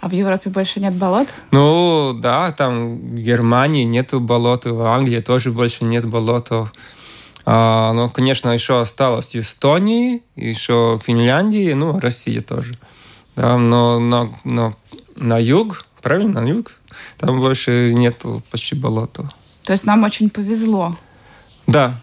А 0.01 0.09
в 0.09 0.13
Европе 0.13 0.49
больше 0.51 0.81
нет 0.81 0.95
болот? 0.95 1.29
Ну, 1.51 2.13
да, 2.15 2.53
там 2.53 2.99
в 2.99 3.17
Германии 3.17 3.85
нету 3.85 4.21
болот, 4.21 4.67
в 4.67 4.83
Англии 4.83 5.21
тоже 5.21 5.51
больше 5.51 5.85
нет 5.85 6.05
болотов. 6.05 6.73
А, 7.50 7.95
но, 7.95 8.11
конечно, 8.11 8.50
еще 8.50 8.78
осталось 8.78 9.35
Эстонии, 9.35 10.23
еще 10.37 11.00
Финляндии, 11.02 11.73
ну, 11.73 11.99
Россия 11.99 12.43
тоже. 12.43 12.75
Да, 13.37 13.57
но, 13.57 13.99
но, 13.99 14.31
но 14.45 14.75
на 15.17 15.38
юг, 15.38 15.87
правильно, 16.02 16.43
на 16.43 16.47
юг, 16.47 16.73
там 17.17 17.40
больше 17.40 17.95
нету 17.95 18.43
почти 18.50 18.75
болота. 18.75 19.31
То 19.62 19.73
есть 19.73 19.87
нам 19.87 20.05
очень 20.05 20.28
повезло. 20.28 20.95
Да. 21.67 21.99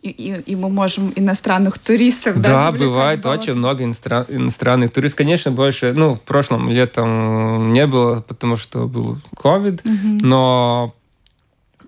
И, 0.00 0.08
и, 0.08 0.40
и 0.52 0.56
мы 0.56 0.70
можем 0.70 1.12
иностранных 1.14 1.78
туристов 1.78 2.40
да, 2.40 2.70
да 2.70 2.78
бывает 2.78 3.20
болото. 3.20 3.38
очень 3.38 3.54
много 3.56 3.84
иностран, 3.84 4.24
иностранных 4.30 4.94
туристов. 4.94 5.18
Конечно, 5.18 5.50
больше, 5.50 5.92
ну, 5.92 6.14
в 6.14 6.22
прошлом 6.22 6.70
летом 6.70 7.74
не 7.74 7.86
было, 7.86 8.22
потому 8.22 8.56
что 8.56 8.88
был 8.88 9.18
COVID, 9.36 9.80
угу. 9.84 10.26
но 10.26 10.94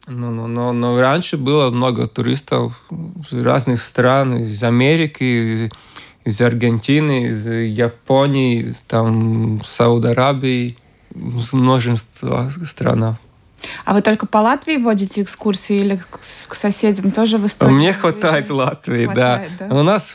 ну, 0.07 0.31
ну, 0.31 0.47
но, 0.47 0.73
но 0.73 1.01
раньше 1.01 1.37
было 1.37 1.71
много 1.71 2.09
туристов 2.09 2.83
из 3.31 3.43
разных 3.43 3.83
стран, 3.83 4.37
из 4.39 4.63
Америки, 4.63 5.71
из 6.25 6.41
Аргентины, 6.41 7.27
из 7.29 7.47
Японии, 7.47 8.63
из 8.63 8.79
там, 8.81 9.61
Сауд-Аравии, 9.65 10.77
множество 11.15 12.51
стран. 12.65 13.17
А 13.85 13.95
вы 13.95 14.03
только 14.03 14.27
по 14.27 14.39
Латвии 14.39 14.77
водите 14.77 15.23
экскурсии 15.23 15.77
или 15.77 16.01
к 16.49 16.55
соседям 16.55 17.13
тоже 17.13 17.39
в 17.39 17.47
Эстонии? 17.47 17.75
Мне 17.75 17.93
хватает 17.93 18.51
Латвии, 18.51 19.05
хватает, 19.05 19.51
да. 19.59 19.69
да. 19.69 19.75
У 19.77 19.83
нас 19.83 20.15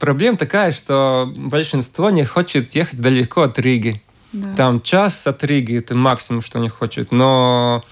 проблема 0.00 0.38
такая, 0.38 0.72
что 0.72 1.30
большинство 1.36 2.08
не 2.10 2.24
хочет 2.24 2.74
ехать 2.74 3.00
далеко 3.00 3.42
от 3.42 3.58
Риги. 3.58 4.02
Да. 4.32 4.54
Там 4.56 4.80
час 4.82 5.26
от 5.26 5.44
Риги 5.44 5.76
это 5.78 5.94
максимум, 5.94 6.42
что 6.42 6.58
они 6.58 6.68
хотят. 6.68 7.12
Но 7.12 7.84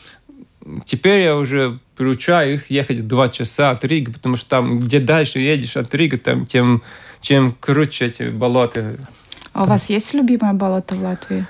теперь 0.84 1.20
я 1.20 1.36
уже 1.36 1.78
приучаю 1.96 2.54
их 2.54 2.70
ехать 2.70 3.06
два 3.06 3.28
часа 3.28 3.70
от 3.70 3.84
Риги, 3.84 4.10
потому 4.10 4.36
что 4.36 4.48
там, 4.48 4.80
где 4.80 5.00
дальше 5.00 5.38
едешь 5.38 5.76
от 5.76 5.94
Риги, 5.94 6.16
там 6.16 6.46
тем, 6.46 6.82
чем 7.20 7.52
круче 7.52 8.06
эти 8.06 8.24
болота. 8.24 8.96
А 9.52 9.64
у 9.64 9.66
вас 9.66 9.88
есть 9.90 10.14
любимое 10.14 10.52
болото 10.52 10.96
в 10.96 11.02
Латвии? 11.02 11.46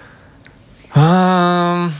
А, 0.95 1.91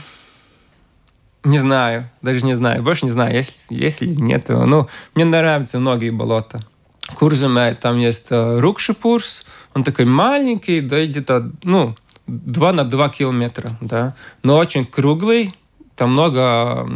не 1.43 1.57
знаю, 1.57 2.09
даже 2.21 2.45
не 2.45 2.53
знаю, 2.53 2.83
больше 2.83 3.05
не 3.05 3.11
знаю, 3.11 3.35
есть, 3.35 4.01
или 4.01 4.15
нет. 4.15 4.49
Ну, 4.49 4.87
мне 5.13 5.25
нравятся 5.25 5.79
многие 5.79 6.11
болота. 6.11 6.65
Курзуме 7.13 7.75
там 7.75 7.99
есть 7.99 8.27
э, 8.31 8.59
Рукшипурс, 8.59 9.45
он 9.73 9.83
такой 9.83 10.05
маленький, 10.05 10.81
да, 10.81 11.05
где-то, 11.05 11.51
ну, 11.63 11.95
2 12.27 12.73
на 12.73 12.83
2 12.83 13.09
километра, 13.09 13.71
да, 13.79 14.15
но 14.41 14.57
очень 14.57 14.85
круглый, 14.85 15.53
там 15.95 16.11
много 16.11 16.87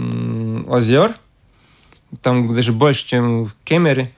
озер, 0.70 1.16
там 2.22 2.54
даже 2.54 2.74
больше, 2.74 3.08
чем 3.08 3.46
в 3.46 3.56
Кемере. 3.64 4.14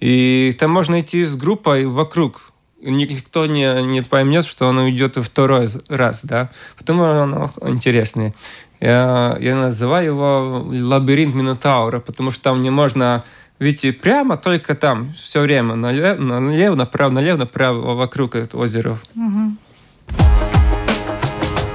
И 0.00 0.56
там 0.58 0.70
можно 0.70 1.00
идти 1.00 1.24
с 1.24 1.36
группой 1.36 1.86
вокруг. 1.86 2.52
Никто 2.82 3.46
не, 3.46 3.82
не 3.84 4.02
поймет, 4.02 4.44
что 4.44 4.68
оно 4.68 4.90
идет 4.90 5.16
второй 5.16 5.68
раз, 5.88 6.24
да. 6.24 6.50
Потому 6.76 7.04
оно 7.04 7.50
интересное. 7.62 8.34
Я, 8.80 9.36
я 9.40 9.56
называю 9.56 10.06
его 10.06 10.66
лабиринт 10.70 11.34
Минотаура, 11.34 12.00
потому 12.00 12.30
что 12.30 12.42
там 12.42 12.62
не 12.62 12.70
можно 12.70 13.24
выйти 13.58 13.92
прямо, 13.92 14.36
только 14.36 14.74
там 14.74 15.14
все 15.14 15.40
время 15.40 15.74
налево, 15.74 16.20
налево 16.20 16.74
направо, 16.74 17.10
налево, 17.10 17.38
направо 17.38 17.94
вокруг 17.94 18.34
этого 18.34 18.64
озера. 18.64 18.98
Угу. 19.14 20.53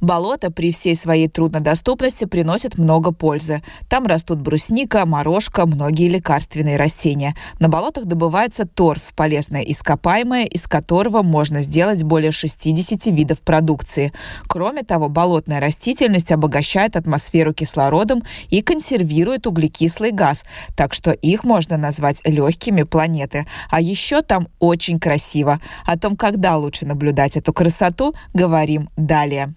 Болото 0.00 0.50
при 0.50 0.72
всей 0.72 0.94
своей 0.94 1.28
труднодоступности 1.28 2.24
приносит 2.24 2.78
много 2.78 3.12
пользы. 3.12 3.62
Там 3.88 4.06
растут 4.06 4.40
брусника, 4.40 5.04
морожка, 5.06 5.66
многие 5.66 6.08
лекарственные 6.08 6.76
растения. 6.76 7.34
На 7.58 7.68
болотах 7.68 8.04
добывается 8.04 8.66
торф, 8.66 9.12
полезное 9.16 9.62
ископаемое, 9.62 10.44
из 10.44 10.66
которого 10.66 11.22
можно 11.22 11.62
сделать 11.62 12.02
более 12.04 12.32
60 12.32 13.06
видов 13.06 13.40
продукции. 13.40 14.12
Кроме 14.46 14.82
того, 14.82 15.08
болотная 15.08 15.60
растительность 15.60 16.30
обогащает 16.30 16.96
атмосферу 16.96 17.52
кислородом 17.52 18.22
и 18.50 18.62
консервирует 18.62 19.46
углекислый 19.46 20.12
газ, 20.12 20.44
так 20.76 20.94
что 20.94 21.10
их 21.10 21.44
можно 21.44 21.76
назвать 21.76 22.22
легкими 22.24 22.84
планеты. 22.84 23.46
А 23.70 23.80
еще 23.80 24.22
там 24.22 24.48
очень 24.58 25.00
красиво. 25.00 25.60
О 25.84 25.98
том, 25.98 26.16
когда 26.16 26.56
лучше 26.56 26.86
наблюдать 26.86 27.36
эту 27.36 27.52
красоту, 27.52 28.14
говорим 28.32 28.90
далее. 28.96 29.54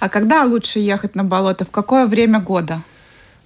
А 0.00 0.08
когда 0.08 0.44
лучше 0.44 0.78
ехать 0.78 1.14
на 1.14 1.24
болото? 1.24 1.64
В 1.64 1.70
какое 1.70 2.06
время 2.06 2.40
года? 2.40 2.80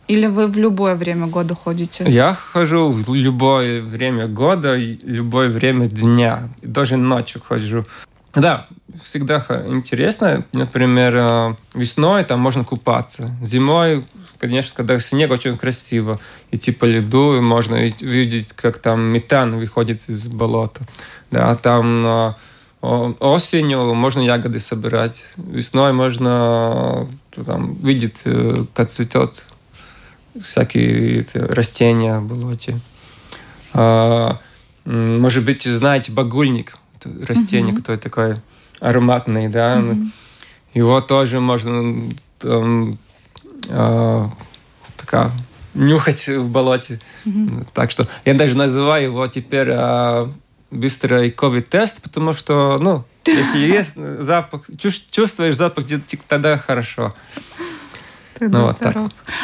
Или 0.09 0.27
вы 0.27 0.49
в 0.49 0.59
любое 0.59 0.97
время 0.97 1.29
года 1.29 1.55
ходите? 1.55 2.05
Я 2.09 2.35
хожу 2.35 2.91
в 2.91 3.15
любое 3.15 3.81
время 3.81 4.27
года, 4.27 4.77
любое 4.77 5.49
время 5.49 5.87
дня. 5.87 6.49
Даже 6.63 6.97
ночью 6.97 7.41
хожу. 7.41 7.85
Да, 8.35 8.67
всегда 9.05 9.45
интересно. 9.67 10.45
Например, 10.53 11.17
э, 11.17 11.55
весной 11.75 12.25
там 12.25 12.41
можно 12.41 12.65
купаться. 12.65 13.31
Зимой, 13.43 14.05
конечно, 14.39 14.73
когда 14.77 14.99
снег 15.01 15.31
очень 15.31 15.57
красиво. 15.57 16.19
Идти 16.51 16.73
по 16.73 16.85
льду, 16.85 17.41
можно 17.41 17.77
видеть, 18.01 18.53
как 18.53 18.79
там 18.79 19.01
метан 19.01 19.57
выходит 19.57 20.09
из 20.09 20.27
болота. 20.29 20.81
Да, 21.31 21.57
там 21.57 22.07
э, 22.07 22.35
осенью 22.81 23.95
можно 23.95 24.21
ягоды 24.21 24.61
собирать. 24.61 25.25
Весной 25.37 25.93
можно 25.93 27.09
э, 27.37 27.45
там, 27.45 27.75
видеть, 27.75 28.25
как 28.75 28.89
цветет 28.89 29.47
всякие 30.41 31.27
растения 31.35 32.19
в 32.19 32.27
болоте. 32.27 32.81
А, 33.73 34.39
может 34.85 35.45
быть, 35.45 35.65
знаете, 35.65 36.13
багульник 36.13 36.77
растение, 37.05 37.73
mm-hmm. 37.73 37.77
которое 37.77 37.99
такое 37.99 38.43
ароматное, 38.81 39.49
да. 39.49 39.79
Mm-hmm. 39.79 40.07
Его 40.75 41.01
тоже 41.01 41.41
можно 41.41 42.03
там, 42.39 42.99
э, 43.69 44.27
такая, 44.97 45.31
нюхать 45.75 46.29
в 46.29 46.49
болоте. 46.49 47.01
Mm-hmm. 47.25 47.69
Так 47.75 47.91
что 47.91 48.09
я 48.25 48.35
даже 48.35 48.57
называю 48.57 49.05
его 49.05 49.27
теперь 49.27 49.69
э, 49.71 50.29
быстрый 50.71 51.31
ковид-тест, 51.31 52.03
потому 52.03 52.33
что, 52.33 52.79
ну, 52.79 53.05
если 53.27 53.59
есть 53.59 53.95
запах, 53.97 54.63
чувствуешь 54.79 55.57
запах, 55.57 55.87
тогда 56.29 56.59
хорошо. 56.59 57.15
Ну, 58.49 58.67
вот 58.67 58.79
так. 58.79 58.97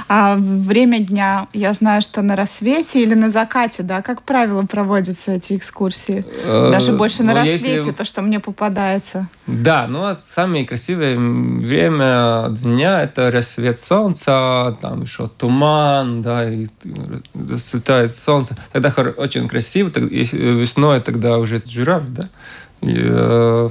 А 0.09 0.37
время 0.37 1.01
дня, 1.01 1.49
я 1.53 1.73
знаю, 1.73 2.01
что 2.01 2.23
на 2.23 2.37
рассвете 2.37 3.03
или 3.03 3.15
на 3.15 3.31
закате, 3.31 3.83
да, 3.83 4.03
как 4.03 4.23
правило, 4.23 4.63
проводятся 4.63 5.33
эти 5.33 5.57
экскурсии. 5.57 6.25
Э, 6.45 6.71
Даже 6.71 6.93
больше 6.93 7.23
на 7.23 7.33
ну, 7.33 7.41
рассвете, 7.41 7.93
то, 7.93 8.05
что 8.05 8.23
мне 8.23 8.41
попадается. 8.41 9.29
Да, 9.47 9.87
ну, 9.87 10.05
а 10.05 10.15
самое 10.15 10.65
красивое 10.65 11.17
время 11.17 12.49
дня– 12.51 13.03
это 13.03 13.31
рассвет 13.31 13.79
солнца, 13.79 14.77
там 14.81 15.03
еще 15.03 15.29
туман, 15.29 16.23
да, 16.23 16.51
и 16.51 16.67
светает 17.57 18.13
солнце. 18.13 18.57
Тогда 18.73 18.95
очень 19.17 19.49
красиво, 19.49 19.91
весной 19.97 21.01
тогда 21.01 21.39
уже 21.39 21.63
журавль, 21.67 22.09
да, 22.09 22.29
и, 22.81 22.97
э, 22.97 23.71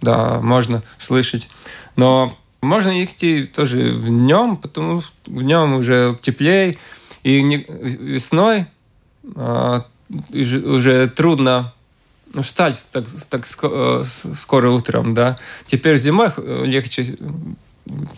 да, 0.00 0.40
можно 0.40 0.82
слышать. 0.98 1.48
Но 1.96 2.36
можно 2.60 3.04
идти 3.04 3.44
тоже 3.44 3.92
в 3.92 4.08
днем, 4.08 4.56
потому 4.56 5.02
что 5.02 5.12
в 5.26 5.42
днем 5.42 5.74
уже 5.74 6.18
теплее, 6.22 6.78
и 7.22 7.42
не, 7.42 7.66
весной 7.68 8.66
а, 9.36 9.84
уже 10.32 11.06
трудно 11.08 11.72
встать 12.42 12.86
так, 12.92 13.04
так 13.28 13.46
скоро, 13.46 14.04
скоро 14.38 14.70
утром, 14.70 15.14
да. 15.14 15.38
Теперь 15.66 15.96
зимой 15.98 16.30
легче, 16.66 17.16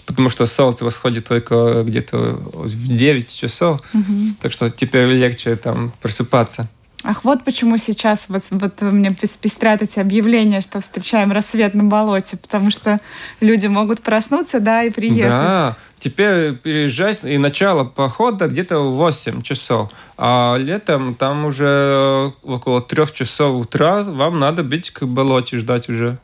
потому 0.06 0.28
что 0.30 0.46
солнце 0.46 0.84
восходит 0.84 1.26
только 1.26 1.82
где-то 1.84 2.18
в 2.18 2.88
9 2.88 3.32
часов, 3.32 3.80
угу. 3.94 4.34
так 4.40 4.52
что 4.52 4.70
теперь 4.70 5.08
легче 5.10 5.56
там 5.56 5.92
просыпаться. 6.00 6.68
Ах, 7.02 7.24
вот 7.24 7.44
почему 7.44 7.78
сейчас 7.78 8.28
вот, 8.28 8.44
вот 8.50 8.82
мне 8.82 9.10
пестрят 9.10 9.80
эти 9.80 9.98
объявления, 9.98 10.60
что 10.60 10.80
встречаем 10.80 11.32
рассвет 11.32 11.72
на 11.74 11.84
болоте, 11.84 12.36
потому 12.36 12.70
что 12.70 13.00
люди 13.40 13.66
могут 13.68 14.02
проснуться, 14.02 14.60
да, 14.60 14.82
и 14.82 14.90
приехать. 14.90 15.30
Да, 15.30 15.76
теперь 15.98 16.54
переезжать, 16.56 17.24
и 17.24 17.38
начало 17.38 17.84
похода 17.84 18.48
где-то 18.48 18.80
в 18.80 18.96
8 18.96 19.40
часов, 19.40 19.90
а 20.18 20.56
летом 20.58 21.14
там 21.14 21.46
уже 21.46 22.32
около 22.42 22.82
3 22.82 23.06
часов 23.14 23.56
утра 23.56 24.02
вам 24.02 24.38
надо 24.38 24.62
быть 24.62 24.90
к 24.90 25.04
болоте, 25.04 25.56
ждать 25.56 25.88
уже. 25.88 26.18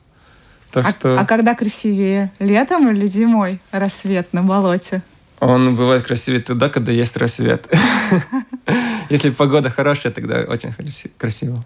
Так 0.73 0.89
а, 0.89 0.91
что... 0.91 1.19
а 1.19 1.25
когда 1.25 1.55
красивее, 1.55 2.33
летом 2.39 2.91
или 2.91 3.07
зимой 3.09 3.61
рассвет 3.71 4.35
на 4.35 4.43
болоте? 4.43 5.03
Он 5.41 5.75
бывает 5.75 6.05
красивее 6.05 6.43
тогда, 6.43 6.69
когда 6.69 6.93
есть 6.93 7.17
рассвет. 7.17 7.67
Если 9.11 9.31
погода 9.31 9.71
хорошая, 9.71 10.13
тогда 10.13 10.41
очень 10.49 10.75
красиво. 11.19 11.65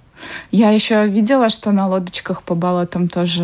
Я 0.51 0.71
еще 0.71 1.07
видела, 1.07 1.51
что 1.51 1.73
на 1.73 1.89
лодочках 1.89 2.43
по 2.43 2.55
болотам 2.55 3.09
тоже. 3.09 3.43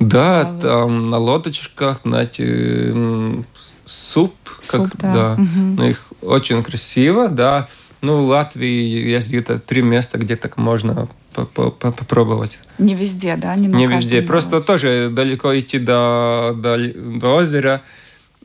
Да, 0.00 0.42
плавают. 0.42 0.60
там 0.60 1.10
на 1.10 1.18
лодочках, 1.18 2.00
знаете, 2.04 3.44
суп. 3.86 4.34
Суп, 4.60 4.90
как, 4.90 4.96
да. 4.96 5.12
да. 5.12 5.32
Угу. 5.34 5.60
Ну, 5.76 5.88
их 5.88 6.12
очень 6.22 6.62
красиво, 6.62 7.28
да. 7.28 7.68
Ну, 8.00 8.24
в 8.24 8.28
Латвии 8.28 9.10
есть 9.10 9.28
где-то 9.28 9.58
три 9.58 9.82
места, 9.82 10.18
где 10.18 10.36
так 10.36 10.56
можно 10.56 11.08
попробовать. 11.32 12.58
Не 12.78 12.94
везде, 12.94 13.36
да? 13.36 13.54
Не, 13.56 13.66
не 13.66 13.86
везде. 13.86 14.22
Просто 14.22 14.60
тоже 14.60 15.08
далеко 15.10 15.58
идти 15.58 15.78
до, 15.78 16.54
до, 16.56 16.76
до 16.78 17.36
озера. 17.36 17.80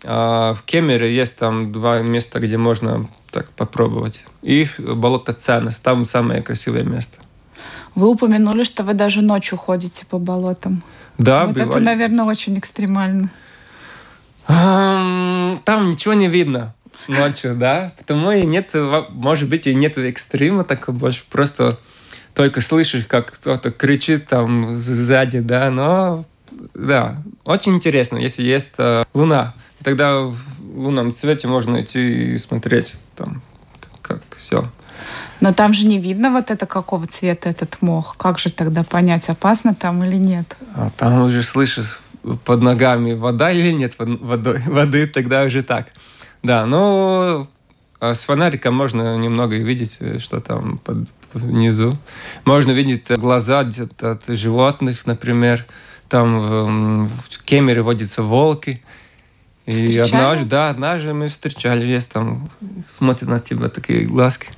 А 0.05 0.53
в 0.53 0.63
Кемере 0.63 1.13
есть 1.13 1.35
там 1.35 1.71
два 1.71 1.99
места, 1.99 2.39
где 2.39 2.57
можно 2.57 3.09
так 3.31 3.49
попробовать. 3.51 4.23
И 4.41 4.67
болото 4.77 5.33
Ценес, 5.33 5.79
там 5.79 6.05
самое 6.05 6.41
красивое 6.41 6.83
место. 6.83 7.17
Вы 7.95 8.09
упомянули, 8.09 8.63
что 8.63 8.83
вы 8.83 8.93
даже 8.93 9.21
ночью 9.21 9.57
ходите 9.57 10.05
по 10.05 10.19
болотам. 10.19 10.83
Да, 11.17 11.45
вот 11.45 11.55
бывали. 11.55 11.69
это, 11.69 11.79
наверное, 11.79 12.25
очень 12.25 12.57
экстремально. 12.57 13.31
Там 14.47 15.91
ничего 15.91 16.13
не 16.13 16.27
видно 16.27 16.73
ночью, 17.07 17.55
да. 17.55 17.93
Потому 17.97 18.31
и 18.31 18.45
нет, 18.45 18.69
может 19.09 19.49
быть, 19.49 19.67
и 19.67 19.75
нет 19.75 19.97
экстрима 19.97 20.63
такого 20.63 20.95
больше. 20.95 21.23
Просто 21.29 21.77
только 22.33 22.61
слышишь, 22.61 23.05
как 23.05 23.31
кто-то 23.31 23.71
кричит 23.71 24.27
там 24.27 24.75
сзади, 24.75 25.39
да. 25.39 25.69
Но, 25.69 26.25
да, 26.73 27.17
очень 27.43 27.75
интересно, 27.75 28.17
если 28.17 28.43
есть 28.43 28.73
э, 28.77 29.03
луна 29.13 29.53
тогда 29.83 30.21
в 30.21 30.37
лунном 30.75 31.13
цвете 31.13 31.47
можно 31.47 31.81
идти 31.81 32.33
и 32.33 32.37
смотреть 32.37 32.95
там, 33.19 33.41
как 34.01 34.21
все. 34.37 34.63
Но 35.39 35.53
там 35.53 35.73
же 35.73 35.87
не 35.87 35.99
видно 35.99 36.31
вот 36.31 36.51
это, 36.51 36.65
какого 36.65 37.07
цвета 37.07 37.49
этот 37.49 37.81
мох. 37.81 38.15
Как 38.17 38.39
же 38.39 38.49
тогда 38.49 38.81
понять, 38.83 39.29
опасно 39.29 39.73
там 39.73 40.03
или 40.03 40.15
нет? 40.15 40.57
А 40.75 40.89
там 40.89 41.23
уже 41.23 41.43
слышишь 41.43 42.01
под 42.43 42.61
ногами 42.61 43.13
вода 43.13 43.51
или 43.51 43.71
нет 43.71 43.93
воды, 43.97 44.61
воды 44.67 45.07
тогда 45.07 45.43
уже 45.43 45.63
так. 45.63 45.87
Да, 46.43 46.65
но 46.65 47.47
а 47.99 48.13
с 48.13 48.23
фонариком 48.23 48.73
можно 48.73 49.17
немного 49.17 49.57
видеть, 49.57 49.97
э, 49.99 50.19
что 50.19 50.39
там 50.39 50.77
под, 50.77 51.09
внизу. 51.33 51.97
Можно 52.45 52.71
видеть 52.71 53.09
глаза 53.09 53.59
от 53.59 54.23
животных, 54.27 55.05
например. 55.05 55.65
Там 56.07 57.07
в 57.07 57.43
Кемере 57.45 57.81
водятся 57.81 58.23
волки. 58.23 58.81
И 59.69 59.97
однажды, 59.97 60.45
да, 60.45 60.69
однажды 60.69 61.13
мы 61.13 61.27
встречались, 61.27 62.07
там 62.07 62.49
смотрят 62.97 63.29
на 63.29 63.39
тебя 63.39 63.69
такие 63.69 64.05
глазки. 64.05 64.49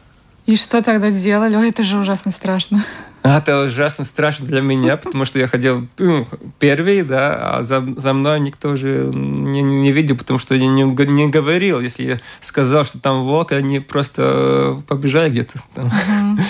И 0.45 0.55
что 0.55 0.81
тогда 0.81 1.11
делали? 1.11 1.55
Ой, 1.55 1.69
это 1.69 1.83
же 1.83 1.97
ужасно 1.97 2.31
страшно. 2.31 2.83
А, 3.23 3.37
это 3.37 3.65
ужасно 3.65 4.03
страшно 4.03 4.47
для 4.47 4.61
меня, 4.61 4.97
потому 4.97 5.25
что 5.25 5.37
я 5.37 5.47
ходил 5.47 5.87
ну, 5.99 6.27
первый, 6.57 7.03
да, 7.03 7.57
а 7.57 7.61
за, 7.61 7.85
за 7.95 8.13
мной 8.13 8.39
никто 8.39 8.69
уже 8.69 9.11
не, 9.13 9.61
не 9.61 9.91
видел, 9.91 10.17
потому 10.17 10.39
что 10.39 10.55
я 10.55 10.65
не, 10.65 10.81
не 10.81 11.27
говорил. 11.27 11.79
Если 11.81 12.03
я 12.03 12.19
сказал, 12.39 12.83
что 12.83 12.97
там 12.97 13.23
волк, 13.23 13.51
они 13.51 13.79
просто 13.79 14.81
побежали 14.87 15.29
где-то 15.29 15.59
там, 15.75 15.85
uh-huh. 15.85 16.41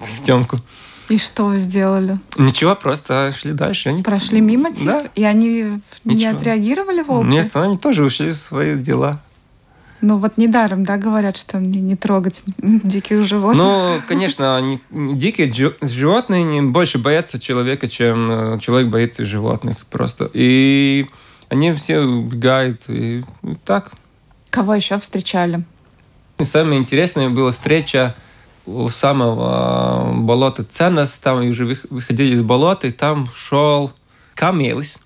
в 0.16 0.24
темку. 0.24 0.58
И 1.08 1.18
что 1.18 1.54
сделали? 1.56 2.18
Ничего, 2.36 2.74
просто 2.74 3.32
шли 3.36 3.52
дальше. 3.52 3.90
Они... 3.90 4.02
Прошли 4.02 4.40
мимо 4.40 4.72
тебя? 4.72 5.02
Да. 5.02 5.08
И 5.14 5.24
они 5.24 5.80
Ничего. 6.04 6.18
не 6.18 6.26
отреагировали 6.26 7.02
волки? 7.02 7.28
Нет, 7.28 7.54
они 7.54 7.78
тоже 7.78 8.04
ушли 8.04 8.30
в 8.30 8.36
свои 8.36 8.76
дела. 8.76 9.20
Ну 10.00 10.18
вот 10.18 10.36
недаром, 10.36 10.84
да, 10.84 10.98
говорят, 10.98 11.36
что 11.36 11.58
не, 11.58 11.80
не 11.80 11.96
трогать 11.96 12.42
диких 12.58 13.24
животных. 13.24 13.64
Ну, 13.64 14.00
конечно, 14.06 14.56
они, 14.56 14.80
дикие 14.90 15.52
животные 15.80 16.44
не 16.44 16.60
больше 16.62 16.98
боятся 16.98 17.40
человека, 17.40 17.88
чем 17.88 18.30
э, 18.30 18.60
человек 18.60 18.88
боится 18.88 19.24
животных 19.24 19.78
просто. 19.86 20.30
И 20.34 21.06
они 21.48 21.72
все 21.72 22.00
убегают. 22.00 22.82
И, 22.88 23.24
так. 23.64 23.92
Кого 24.50 24.74
еще 24.74 24.98
встречали? 24.98 25.64
И 26.38 26.44
самое 26.44 26.78
интересное 26.78 27.30
была 27.30 27.50
встреча 27.50 28.14
самого 28.90 30.12
болота 30.14 30.64
Ценос. 30.64 31.18
Там 31.18 31.48
уже 31.48 31.78
выходили 31.90 32.34
из 32.34 32.42
болота, 32.42 32.86
и 32.88 32.90
там 32.90 33.28
шел 33.34 33.92
камелис. 34.34 35.00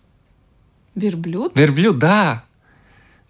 Верблюд? 0.95 1.53
Верблюд, 1.55 1.99
да. 1.99 2.45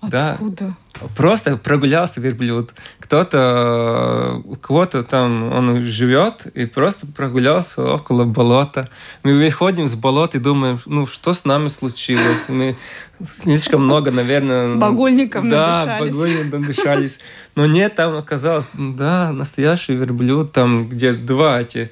Откуда? 0.01 0.75
Да. 0.95 1.07
Просто 1.17 1.57
прогулялся 1.57 2.21
верблюд. 2.21 2.73
Кто-то, 2.99 4.43
кого-то 4.61 5.03
там 5.03 5.53
он 5.53 5.85
живет 5.85 6.47
и 6.55 6.65
просто 6.67 7.07
прогулялся 7.07 7.83
около 7.95 8.25
болота. 8.25 8.89
Мы 9.23 9.37
выходим 9.37 9.89
с 9.89 9.95
болота 9.95 10.39
и 10.39 10.41
думаем, 10.41 10.81
ну 10.87 11.07
что 11.07 11.35
с 11.35 11.45
нами 11.45 11.69
случилось? 11.69 12.49
Мы 12.49 12.77
слишком 13.23 13.85
много, 13.85 14.11
наверное... 14.11 14.77
Багульником 14.77 15.51
да, 15.51 15.85
надышались. 15.85 16.15
багульником 16.15 16.61
надышались. 16.63 17.19
Но 17.55 17.67
нет, 17.67 17.95
там 17.95 18.17
оказалось, 18.17 18.67
да, 18.73 19.33
настоящий 19.33 19.95
верблюд, 19.95 20.53
там 20.53 20.89
где 20.89 21.13
два 21.13 21.61
эти, 21.61 21.91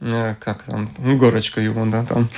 э, 0.00 0.34
как 0.40 0.62
там, 0.62 0.90
горочка 0.98 1.60
его, 1.60 1.84
да, 1.84 2.04
там, 2.04 2.28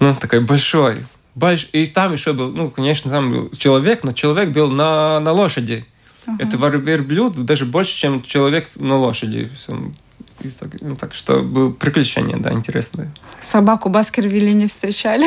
ну, 0.00 0.14
такой 0.14 0.40
большой. 0.40 0.96
Больш... 1.34 1.68
И 1.72 1.86
там 1.86 2.12
еще 2.12 2.32
был, 2.32 2.50
ну, 2.50 2.70
конечно, 2.70 3.10
там 3.10 3.32
был 3.32 3.50
человек, 3.56 4.04
но 4.04 4.12
человек 4.12 4.50
был 4.50 4.70
на, 4.70 5.20
на 5.20 5.32
лошади. 5.32 5.84
Ага. 6.26 6.36
Это 6.40 6.56
верблюд 6.56 7.44
даже 7.44 7.66
больше, 7.66 7.96
чем 7.96 8.22
человек 8.22 8.68
на 8.76 8.96
лошади. 8.96 9.50
И 10.42 10.48
так, 10.48 10.68
ну, 10.80 10.96
так 10.96 11.14
что 11.14 11.40
было 11.40 11.70
приключение, 11.70 12.38
да, 12.38 12.52
интересное. 12.52 13.12
Собаку 13.40 13.90
Баскервилли 13.90 14.50
не 14.50 14.68
встречали? 14.68 15.26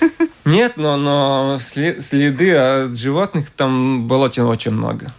Нет, 0.44 0.76
но, 0.76 0.96
но 0.96 1.58
следы 1.60 2.54
от 2.54 2.96
животных 2.96 3.50
там 3.50 4.06
было 4.06 4.26
очень 4.26 4.72
много. 4.72 5.12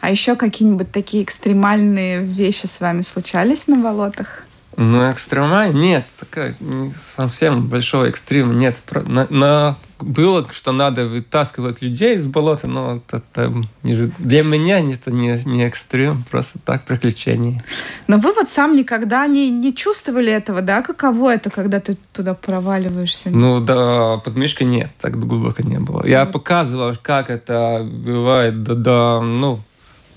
А 0.00 0.10
еще 0.10 0.34
какие-нибудь 0.36 0.92
такие 0.92 1.22
экстремальные 1.22 2.20
вещи 2.20 2.66
с 2.66 2.80
вами 2.80 3.02
случались 3.02 3.66
на 3.66 3.76
болотах? 3.76 4.46
Ну, 4.76 5.10
экстремально 5.10 5.76
нет, 5.76 6.04
такая 6.18 6.54
совсем 6.94 7.66
большого 7.68 8.06
экстрима 8.06 8.54
нет. 8.54 8.82
На, 9.06 9.26
на, 9.30 9.76
было, 10.00 10.46
что 10.52 10.72
надо 10.72 11.06
вытаскивать 11.06 11.82
людей 11.82 12.14
из 12.14 12.26
болота, 12.26 12.66
но 12.66 12.96
это, 12.96 13.22
это, 13.32 13.52
для 13.82 14.42
меня 14.42 14.80
это 14.80 15.10
не, 15.10 15.40
не 15.44 15.64
экстрим, 15.64 16.24
просто 16.30 16.58
так 16.58 16.84
приключение. 16.84 17.62
Но 18.08 18.18
вы 18.18 18.34
вот 18.34 18.50
сам 18.50 18.76
никогда 18.76 19.26
не, 19.26 19.50
не 19.50 19.74
чувствовали 19.74 20.32
этого, 20.32 20.62
да? 20.62 20.82
Каково 20.82 21.34
это, 21.34 21.50
когда 21.50 21.80
ты 21.80 21.96
туда 22.12 22.34
проваливаешься? 22.34 23.30
Ну, 23.30 23.60
да, 23.60 24.18
под 24.18 24.36
мишкой 24.36 24.66
нет, 24.66 24.90
так 25.00 25.18
глубоко 25.18 25.62
не 25.62 25.78
было. 25.78 26.04
Я 26.06 26.26
показывал, 26.26 26.94
как 27.00 27.30
это 27.30 27.80
бывает 27.84 28.62
до, 28.62 28.74
до 28.74 29.20
ну, 29.26 29.60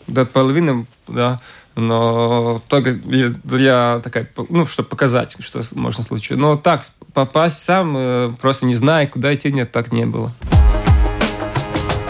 до 0.07 0.25
половины, 0.25 0.85
да, 1.07 1.39
но 1.77 2.61
только 2.67 2.93
для 2.93 3.99
такая, 3.99 4.27
ну, 4.49 4.65
чтобы 4.65 4.89
показать, 4.89 5.37
что 5.39 5.61
можно 5.75 6.03
случиться. 6.03 6.35
Но 6.35 6.55
так, 6.55 6.83
попасть 7.13 7.63
сам, 7.63 7.95
э, 7.95 8.31
просто 8.41 8.65
не 8.65 8.73
зная, 8.73 9.07
куда 9.07 9.33
идти, 9.33 9.51
нет, 9.51 9.71
так 9.71 9.91
не 9.91 10.05
было. 10.05 10.33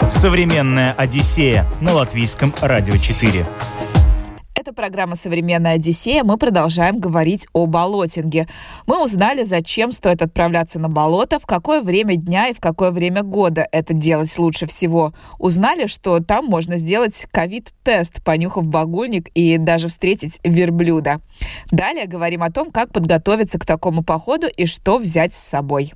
Современная 0.08 0.94
Одиссея 0.94 1.70
на 1.80 1.92
латвийском 1.92 2.54
радио 2.62 2.96
4. 2.96 3.46
Это 4.58 4.72
программа 4.72 5.14
«Современная 5.14 5.74
Одиссея». 5.74 6.24
Мы 6.24 6.36
продолжаем 6.36 6.98
говорить 6.98 7.46
о 7.52 7.66
болотинге. 7.66 8.48
Мы 8.88 9.00
узнали, 9.00 9.44
зачем 9.44 9.92
стоит 9.92 10.20
отправляться 10.20 10.80
на 10.80 10.88
болото, 10.88 11.38
в 11.38 11.46
какое 11.46 11.80
время 11.80 12.16
дня 12.16 12.48
и 12.48 12.54
в 12.54 12.58
какое 12.58 12.90
время 12.90 13.22
года 13.22 13.68
это 13.70 13.94
делать 13.94 14.36
лучше 14.36 14.66
всего. 14.66 15.14
Узнали, 15.38 15.86
что 15.86 16.18
там 16.18 16.46
можно 16.46 16.76
сделать 16.76 17.28
ковид-тест, 17.30 18.24
понюхав 18.24 18.66
багульник 18.66 19.28
и 19.32 19.58
даже 19.58 19.86
встретить 19.86 20.40
верблюда. 20.42 21.20
Далее 21.70 22.06
говорим 22.06 22.42
о 22.42 22.50
том, 22.50 22.72
как 22.72 22.92
подготовиться 22.92 23.60
к 23.60 23.64
такому 23.64 24.02
походу 24.02 24.48
и 24.48 24.66
что 24.66 24.98
взять 24.98 25.34
с 25.34 25.38
собой. 25.38 25.92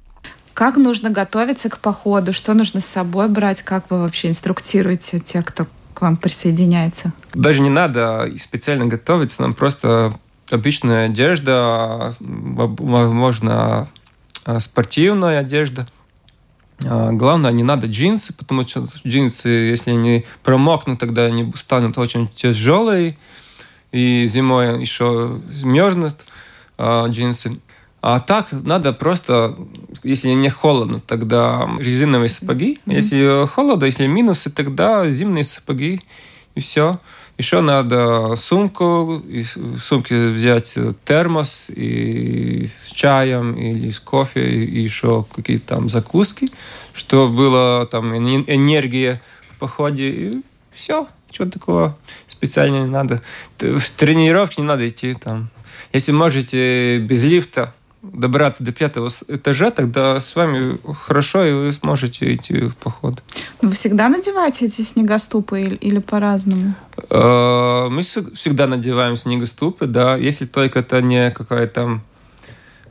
Как 0.54 0.76
нужно 0.76 1.10
готовиться 1.10 1.68
к 1.68 1.80
походу? 1.80 2.32
Что 2.32 2.54
нужно 2.54 2.78
с 2.78 2.86
собой 2.86 3.28
брать? 3.28 3.62
Как 3.62 3.90
вы 3.90 4.02
вообще 4.02 4.28
инструктируете 4.28 5.18
тех, 5.18 5.44
кто 5.46 5.66
вам 6.00 6.16
присоединяется? 6.16 7.12
Даже 7.34 7.60
не 7.62 7.70
надо 7.70 8.30
специально 8.38 8.86
готовиться, 8.86 9.42
нам 9.42 9.54
просто 9.54 10.14
обычная 10.50 11.06
одежда, 11.06 12.14
возможно, 12.20 13.88
спортивная 14.58 15.40
одежда. 15.40 15.86
А, 16.84 17.12
главное, 17.12 17.52
не 17.52 17.62
надо 17.62 17.86
джинсы, 17.86 18.32
потому 18.32 18.66
что 18.66 18.86
джинсы, 19.06 19.48
если 19.48 19.90
они 19.90 20.24
промокнут, 20.42 20.98
тогда 20.98 21.24
они 21.24 21.52
станут 21.56 21.98
очень 21.98 22.28
тяжелые, 22.28 23.16
и 23.92 24.24
зимой 24.24 24.80
еще 24.80 25.40
мерзнут 25.62 26.16
а, 26.78 27.06
джинсы. 27.08 27.60
А 28.02 28.18
так 28.18 28.48
надо 28.50 28.92
просто, 28.92 29.56
если 30.02 30.30
не 30.30 30.50
холодно, 30.50 31.00
тогда 31.00 31.70
резиновые 31.78 32.28
сапоги. 32.28 32.80
Mm-hmm. 32.84 32.94
Если 32.94 33.46
холодно, 33.46 33.84
если 33.84 34.08
минусы, 34.08 34.50
тогда 34.50 35.08
зимние 35.08 35.44
сапоги 35.44 36.00
и 36.56 36.60
все. 36.60 36.98
Еще 37.38 37.60
надо 37.60 38.34
сумку, 38.36 39.22
в 39.24 39.78
сумке 39.80 40.30
взять 40.30 40.76
термос 41.04 41.70
и 41.70 42.68
с 42.80 42.90
чаем 42.90 43.54
или 43.54 43.90
с 43.90 44.00
кофе, 44.00 44.50
и 44.50 44.80
еще 44.80 45.24
какие-то 45.34 45.76
там 45.76 45.88
закуски, 45.88 46.50
чтобы 46.92 47.34
было 47.34 47.86
там 47.86 48.14
энергия 48.16 49.22
в 49.50 49.60
походе, 49.60 50.08
и 50.08 50.42
все. 50.72 51.06
Чего 51.30 51.48
такого 51.48 51.96
специально 52.26 52.80
не 52.80 52.90
надо. 52.90 53.22
В 53.58 53.90
тренировке 53.96 54.60
не 54.60 54.66
надо 54.66 54.88
идти 54.88 55.14
там. 55.14 55.50
Если 55.92 56.12
можете 56.12 56.98
без 56.98 57.22
лифта, 57.22 57.72
добраться 58.02 58.64
до 58.64 58.72
пятого 58.72 59.10
этажа, 59.28 59.70
тогда 59.70 60.20
с 60.20 60.34
вами 60.34 60.78
хорошо, 61.06 61.44
и 61.44 61.52
вы 61.52 61.72
сможете 61.72 62.34
идти 62.34 62.66
в 62.66 62.76
поход. 62.76 63.22
Вы 63.60 63.70
всегда 63.72 64.08
надеваете 64.08 64.66
эти 64.66 64.82
снегоступы 64.82 65.62
или, 65.62 65.74
или 65.76 65.98
по-разному? 66.00 66.74
Э, 67.10 67.88
мы 67.88 68.02
всегда 68.02 68.66
надеваем 68.66 69.16
снегоступы, 69.16 69.86
да, 69.86 70.16
если 70.16 70.46
только 70.46 70.80
это 70.80 71.00
не 71.00 71.30
какая-то 71.30 72.00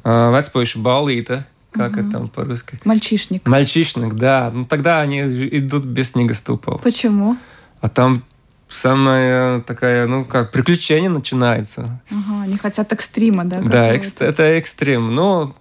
э, 0.03 0.33
вецпойша 0.35 0.79
баллита, 0.79 1.45
как 1.71 1.91
угу. 1.91 1.99
это 1.99 2.11
там 2.11 2.27
по-русски? 2.29 2.79
Мальчишник. 2.85 3.47
Мальчишник, 3.47 4.13
да. 4.13 4.51
Ну 4.53 4.65
тогда 4.65 5.01
они 5.01 5.21
идут 5.21 5.85
без 5.85 6.11
снегоступов. 6.11 6.81
Почему? 6.81 7.37
А 7.81 7.89
там 7.89 8.23
самая 8.71 9.61
такая, 9.61 10.07
ну 10.07 10.25
как, 10.25 10.51
приключение 10.51 11.09
начинается. 11.09 12.01
Ага, 12.09 12.43
они 12.43 12.57
хотят 12.57 12.91
экстрима, 12.93 13.45
да? 13.45 13.59
Да, 13.61 13.93
экс, 13.93 14.13
это 14.19 14.43
экстрим. 14.43 15.13
Но 15.13 15.55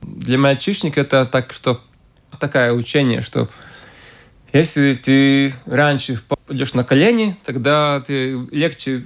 для 0.00 0.38
мальчишника 0.38 1.00
это 1.00 1.26
так, 1.26 1.52
что 1.52 1.80
такое 2.38 2.72
учение, 2.72 3.20
что 3.20 3.48
если 4.52 4.94
ты 4.94 5.52
раньше 5.66 6.20
идешь 6.48 6.74
на 6.74 6.84
колени, 6.84 7.36
тогда 7.44 8.00
ты 8.00 8.46
легче 8.50 9.04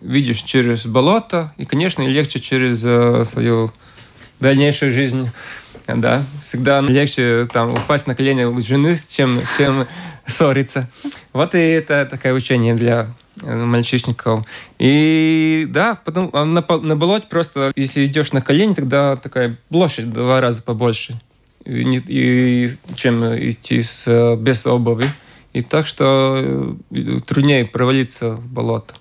видишь 0.00 0.42
через 0.42 0.86
болото, 0.86 1.52
и, 1.56 1.64
конечно, 1.64 2.02
легче 2.02 2.40
через 2.40 2.84
uh, 2.84 3.24
свою 3.24 3.72
дальнейшую 4.38 4.92
жизнь. 4.92 5.30
Да, 5.88 6.24
всегда 6.38 6.80
легче 6.80 7.48
там 7.52 7.72
упасть 7.72 8.06
на 8.06 8.14
колени 8.14 8.44
у 8.44 8.60
жены, 8.60 8.96
чем, 9.08 9.40
чем 9.58 9.88
ссориться. 10.26 10.88
Вот 11.32 11.54
и 11.54 11.58
это 11.58 12.06
такое 12.06 12.32
учение 12.32 12.74
для 12.74 13.08
э, 13.42 13.56
мальчишников. 13.56 14.46
И 14.78 15.66
да, 15.68 15.98
потом 16.04 16.30
а 16.32 16.44
на, 16.44 16.62
на 16.62 16.96
болоте 16.96 17.26
просто, 17.28 17.72
если 17.76 18.06
идешь 18.06 18.32
на 18.32 18.40
колени, 18.40 18.74
тогда 18.74 19.16
такая 19.16 19.58
площадь 19.68 20.06
в 20.06 20.12
два 20.12 20.40
раза 20.40 20.62
побольше, 20.62 21.20
и, 21.64 22.02
и, 22.06 22.70
чем 22.94 23.24
идти 23.24 23.82
с, 23.82 24.36
без 24.36 24.66
обуви. 24.66 25.06
И 25.52 25.62
так 25.62 25.86
что 25.86 26.76
э, 26.90 27.18
труднее 27.26 27.66
провалиться 27.66 28.36
в 28.36 28.46
болото. 28.46 28.94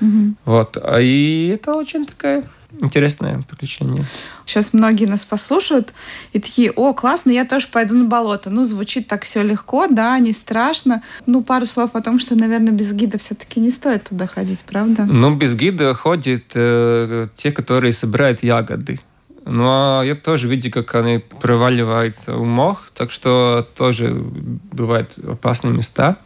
Mm-hmm. 0.00 0.34
Вот. 0.44 0.76
А 0.82 1.00
и 1.00 1.48
это 1.48 1.74
очень 1.74 2.04
такая 2.04 2.44
интересное 2.80 3.42
приключение. 3.48 4.04
Сейчас 4.44 4.72
многие 4.72 5.06
нас 5.06 5.24
послушают 5.24 5.92
и 6.32 6.40
такие, 6.40 6.70
о, 6.70 6.92
классно, 6.94 7.30
я 7.30 7.44
тоже 7.44 7.68
пойду 7.68 7.94
на 7.94 8.04
болото. 8.04 8.50
Ну, 8.50 8.64
звучит 8.64 9.08
так 9.08 9.24
все 9.24 9.42
легко, 9.42 9.86
да, 9.86 10.18
не 10.18 10.32
страшно. 10.32 11.02
Ну, 11.26 11.42
пару 11.42 11.66
слов 11.66 11.90
о 11.94 12.00
том, 12.00 12.18
что, 12.18 12.34
наверное, 12.34 12.72
без 12.72 12.92
гида 12.92 13.18
все-таки 13.18 13.60
не 13.60 13.70
стоит 13.70 14.04
туда 14.04 14.26
ходить, 14.26 14.62
правда? 14.66 15.04
Ну, 15.04 15.34
без 15.34 15.54
гида 15.56 15.94
ходят 15.94 16.44
э, 16.54 17.26
те, 17.36 17.52
которые 17.52 17.92
собирают 17.92 18.42
ягоды. 18.42 19.00
Ну, 19.46 19.64
а 19.66 20.02
я 20.02 20.14
тоже 20.14 20.48
видел, 20.48 20.70
как 20.70 20.94
они 20.94 21.18
проваливаются 21.18 22.34
в 22.34 22.46
мох, 22.46 22.90
так 22.94 23.10
что 23.10 23.66
тоже 23.76 24.10
бывают 24.14 25.12
опасные 25.18 25.74
места. 25.74 26.16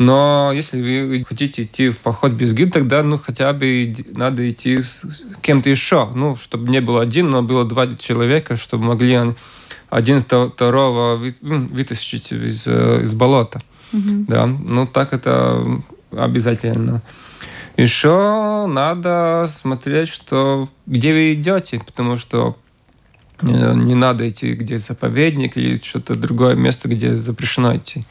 Но 0.00 0.50
если 0.54 0.80
вы 0.80 1.22
хотите 1.28 1.64
идти 1.64 1.90
в 1.90 1.98
поход 1.98 2.32
без 2.32 2.54
гида, 2.54 2.72
тогда 2.72 3.02
ну 3.02 3.18
хотя 3.18 3.52
бы 3.52 3.94
надо 4.14 4.50
идти 4.50 4.82
с 4.82 5.02
кем-то 5.42 5.68
еще, 5.68 6.08
ну, 6.14 6.36
чтобы 6.36 6.70
не 6.70 6.80
было 6.80 7.02
один, 7.02 7.28
но 7.28 7.42
было 7.42 7.66
два 7.66 7.86
человека, 7.86 8.56
чтобы 8.56 8.86
могли 8.86 9.34
один 9.90 10.22
второго 10.22 11.20
вытащить 11.42 12.32
из, 12.32 12.66
из 12.66 13.12
болота. 13.12 13.60
Угу. 13.92 14.24
Да, 14.26 14.46
ну 14.46 14.86
так 14.86 15.12
это 15.12 15.82
обязательно. 16.10 17.02
Еще 17.76 18.64
надо 18.68 19.50
смотреть, 19.54 20.08
что 20.08 20.70
где 20.86 21.12
вы 21.12 21.34
идете, 21.34 21.78
потому 21.78 22.16
что 22.16 22.56
не 23.42 23.94
надо 23.94 24.26
идти 24.30 24.54
где 24.54 24.78
заповедник 24.78 25.58
или 25.58 25.78
что-то 25.78 26.14
другое 26.14 26.54
место, 26.54 26.88
где 26.88 27.16
запрещено 27.16 27.76
идти. 27.76 28.02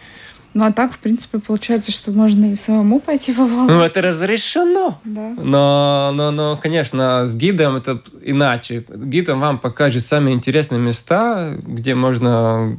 Ну 0.53 0.65
а 0.65 0.71
так, 0.71 0.93
в 0.93 0.99
принципе, 0.99 1.39
получается, 1.39 1.91
что 1.91 2.11
можно 2.11 2.51
и 2.51 2.55
самому 2.55 2.99
пойти 2.99 3.33
во 3.33 3.45
Волгу. 3.45 3.71
Ну, 3.71 3.81
это 3.81 4.01
разрешено. 4.01 4.99
Да. 5.03 5.35
Но, 5.37 6.11
но, 6.13 6.31
но, 6.31 6.57
конечно, 6.57 7.27
с 7.27 7.35
гидом 7.35 7.75
это 7.75 8.01
иначе. 8.23 8.83
Гидом 8.89 9.39
вам 9.39 9.59
покажет 9.59 10.03
самые 10.03 10.35
интересные 10.35 10.79
места, 10.79 11.55
где 11.61 11.93
можно 11.93 12.77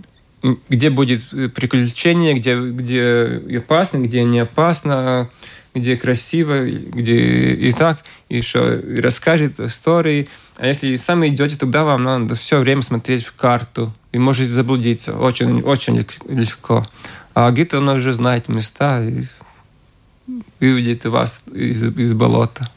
где 0.68 0.90
будет 0.90 1.28
приключение, 1.54 2.34
где, 2.34 2.56
где 2.56 3.58
опасно, 3.58 3.98
где 3.98 4.24
не 4.24 4.40
опасно, 4.40 5.28
где 5.74 5.96
красиво, 5.96 6.64
где 6.64 7.52
и 7.52 7.72
так, 7.72 8.02
и 8.28 8.38
еще 8.38 8.80
и 8.80 9.00
расскажет 9.00 9.60
истории. 9.60 10.28
А 10.56 10.66
если 10.66 10.96
сами 10.96 11.28
идете, 11.28 11.56
тогда 11.56 11.84
вам 11.84 12.04
надо 12.04 12.34
все 12.34 12.58
время 12.58 12.82
смотреть 12.82 13.24
в 13.24 13.34
карту, 13.34 13.92
и 14.12 14.18
можете 14.18 14.50
заблудиться 14.50 15.16
очень, 15.16 15.62
очень 15.62 16.06
легко. 16.26 16.86
А 17.34 17.50
гид, 17.52 17.74
он 17.74 17.88
уже 17.88 18.12
знает 18.12 18.48
места 18.48 19.02
и 19.02 19.24
выведет 20.60 21.04
вас 21.04 21.44
из, 21.48 21.82
из 21.84 22.12
болота. 22.12 22.70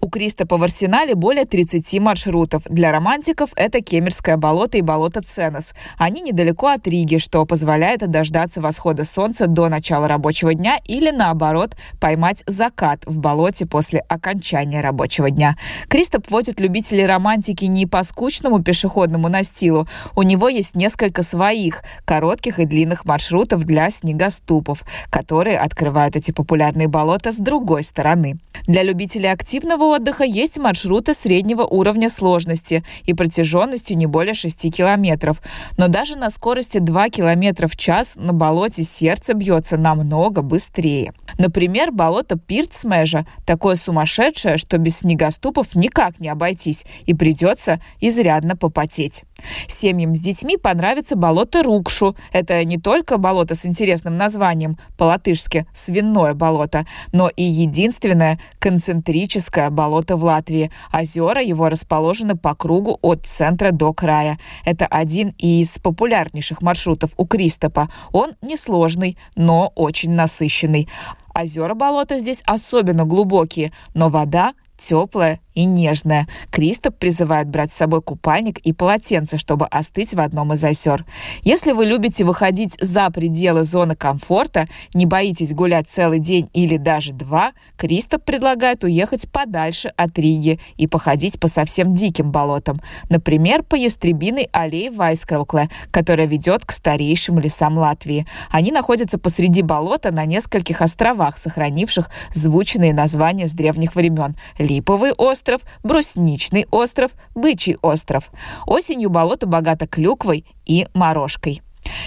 У 0.00 0.08
Кристопа 0.08 0.58
в 0.58 0.62
арсенале 0.62 1.14
более 1.14 1.44
30 1.44 1.98
маршрутов. 1.98 2.62
Для 2.68 2.92
романтиков 2.92 3.50
это 3.56 3.80
Кемерское 3.80 4.36
болото 4.36 4.78
и 4.78 4.80
болото 4.80 5.22
Ценос. 5.22 5.74
Они 5.96 6.22
недалеко 6.22 6.68
от 6.68 6.86
Риги, 6.86 7.18
что 7.18 7.44
позволяет 7.44 8.08
дождаться 8.08 8.60
восхода 8.60 9.04
солнца 9.04 9.46
до 9.48 9.68
начала 9.68 10.06
рабочего 10.06 10.54
дня 10.54 10.78
или, 10.86 11.10
наоборот, 11.10 11.76
поймать 12.00 12.44
закат 12.46 13.04
в 13.06 13.18
болоте 13.18 13.66
после 13.66 14.00
окончания 14.00 14.80
рабочего 14.80 15.30
дня. 15.30 15.56
Кристоп 15.88 16.30
водит 16.30 16.60
любителей 16.60 17.06
романтики 17.06 17.64
не 17.64 17.86
по 17.86 18.04
скучному 18.04 18.62
пешеходному 18.62 19.28
настилу. 19.28 19.88
У 20.14 20.22
него 20.22 20.48
есть 20.48 20.76
несколько 20.76 21.22
своих, 21.22 21.82
коротких 22.04 22.60
и 22.60 22.66
длинных 22.66 23.04
маршрутов 23.04 23.64
для 23.64 23.90
снегоступов, 23.90 24.84
которые 25.10 25.58
открывают 25.58 26.14
эти 26.14 26.30
популярные 26.30 26.86
болота 26.86 27.32
с 27.32 27.36
другой 27.36 27.82
стороны. 27.82 28.38
Для 28.66 28.82
любителей 28.82 29.32
активного 29.32 29.87
отдыха 29.88 30.24
есть 30.24 30.58
маршруты 30.58 31.14
среднего 31.14 31.62
уровня 31.62 32.08
сложности 32.08 32.84
и 33.04 33.14
протяженностью 33.14 33.96
не 33.96 34.06
более 34.06 34.34
6 34.34 34.74
километров. 34.74 35.42
Но 35.76 35.88
даже 35.88 36.16
на 36.16 36.30
скорости 36.30 36.78
2 36.78 37.10
километра 37.10 37.68
в 37.68 37.76
час 37.76 38.14
на 38.16 38.32
болоте 38.32 38.84
сердце 38.84 39.34
бьется 39.34 39.76
намного 39.76 40.42
быстрее. 40.42 41.12
Например, 41.38 41.90
болото 41.92 42.38
Пирцмежа 42.38 43.26
такое 43.46 43.76
сумасшедшее, 43.76 44.58
что 44.58 44.78
без 44.78 44.98
снегоступов 44.98 45.74
никак 45.74 46.20
не 46.20 46.28
обойтись 46.28 46.84
и 47.06 47.14
придется 47.14 47.80
изрядно 48.00 48.56
попотеть. 48.56 49.24
Семьям 49.66 50.14
с 50.14 50.20
детьми 50.20 50.56
понравится 50.56 51.16
болото 51.16 51.62
Рукшу. 51.62 52.16
Это 52.32 52.64
не 52.64 52.78
только 52.78 53.18
болото 53.18 53.54
с 53.54 53.66
интересным 53.66 54.16
названием, 54.16 54.78
по-латышски 54.96 55.66
«свиное 55.72 56.34
болото», 56.34 56.86
но 57.12 57.28
и 57.28 57.42
единственное 57.42 58.38
концентрическое 58.58 59.70
болото 59.70 60.16
в 60.16 60.24
Латвии. 60.24 60.70
Озера 60.92 61.42
его 61.42 61.68
расположены 61.68 62.36
по 62.36 62.54
кругу 62.54 62.98
от 63.02 63.26
центра 63.26 63.70
до 63.70 63.92
края. 63.92 64.38
Это 64.64 64.86
один 64.86 65.34
из 65.38 65.78
популярнейших 65.78 66.62
маршрутов 66.62 67.12
у 67.16 67.26
Кристопа. 67.26 67.88
Он 68.12 68.32
несложный, 68.42 69.18
но 69.36 69.72
очень 69.74 70.12
насыщенный. 70.12 70.88
Озера 71.34 71.74
болота 71.74 72.18
здесь 72.18 72.42
особенно 72.46 73.04
глубокие, 73.04 73.72
но 73.94 74.08
вода 74.08 74.54
теплая 74.78 75.40
и 75.58 75.64
нежная. 75.64 76.28
Кристоп 76.52 76.96
призывает 76.96 77.48
брать 77.48 77.72
с 77.72 77.76
собой 77.76 78.00
купальник 78.00 78.58
и 78.58 78.72
полотенце, 78.72 79.38
чтобы 79.38 79.66
остыть 79.66 80.14
в 80.14 80.20
одном 80.20 80.52
из 80.52 80.62
озер. 80.62 81.04
Если 81.42 81.72
вы 81.72 81.84
любите 81.84 82.24
выходить 82.24 82.76
за 82.80 83.10
пределы 83.10 83.64
зоны 83.64 83.96
комфорта, 83.96 84.68
не 84.94 85.04
боитесь 85.04 85.52
гулять 85.52 85.88
целый 85.88 86.20
день 86.20 86.48
или 86.52 86.76
даже 86.76 87.12
два, 87.12 87.50
Кристоп 87.76 88.22
предлагает 88.22 88.84
уехать 88.84 89.28
подальше 89.32 89.92
от 89.96 90.16
Риги 90.16 90.60
и 90.76 90.86
походить 90.86 91.40
по 91.40 91.48
совсем 91.48 91.92
диким 91.92 92.30
болотам. 92.30 92.80
Например, 93.08 93.64
по 93.64 93.74
ястребиной 93.74 94.48
аллее 94.52 94.92
Вайскраукле, 94.92 95.70
которая 95.90 96.28
ведет 96.28 96.64
к 96.64 96.70
старейшим 96.70 97.40
лесам 97.40 97.76
Латвии. 97.78 98.28
Они 98.52 98.70
находятся 98.70 99.18
посреди 99.18 99.62
болота 99.62 100.12
на 100.12 100.24
нескольких 100.24 100.82
островах, 100.82 101.36
сохранивших 101.36 102.10
звучные 102.32 102.94
названия 102.94 103.48
с 103.48 103.52
древних 103.52 103.96
времен. 103.96 104.36
Липовый 104.60 105.10
остров, 105.12 105.47
остров, 105.48 105.62
Брусничный 105.82 106.66
остров, 106.70 107.12
Бычий 107.34 107.76
остров. 107.82 108.30
Осенью 108.66 109.10
болото 109.10 109.46
богато 109.46 109.86
клюквой 109.86 110.44
и 110.66 110.86
морожкой. 110.94 111.62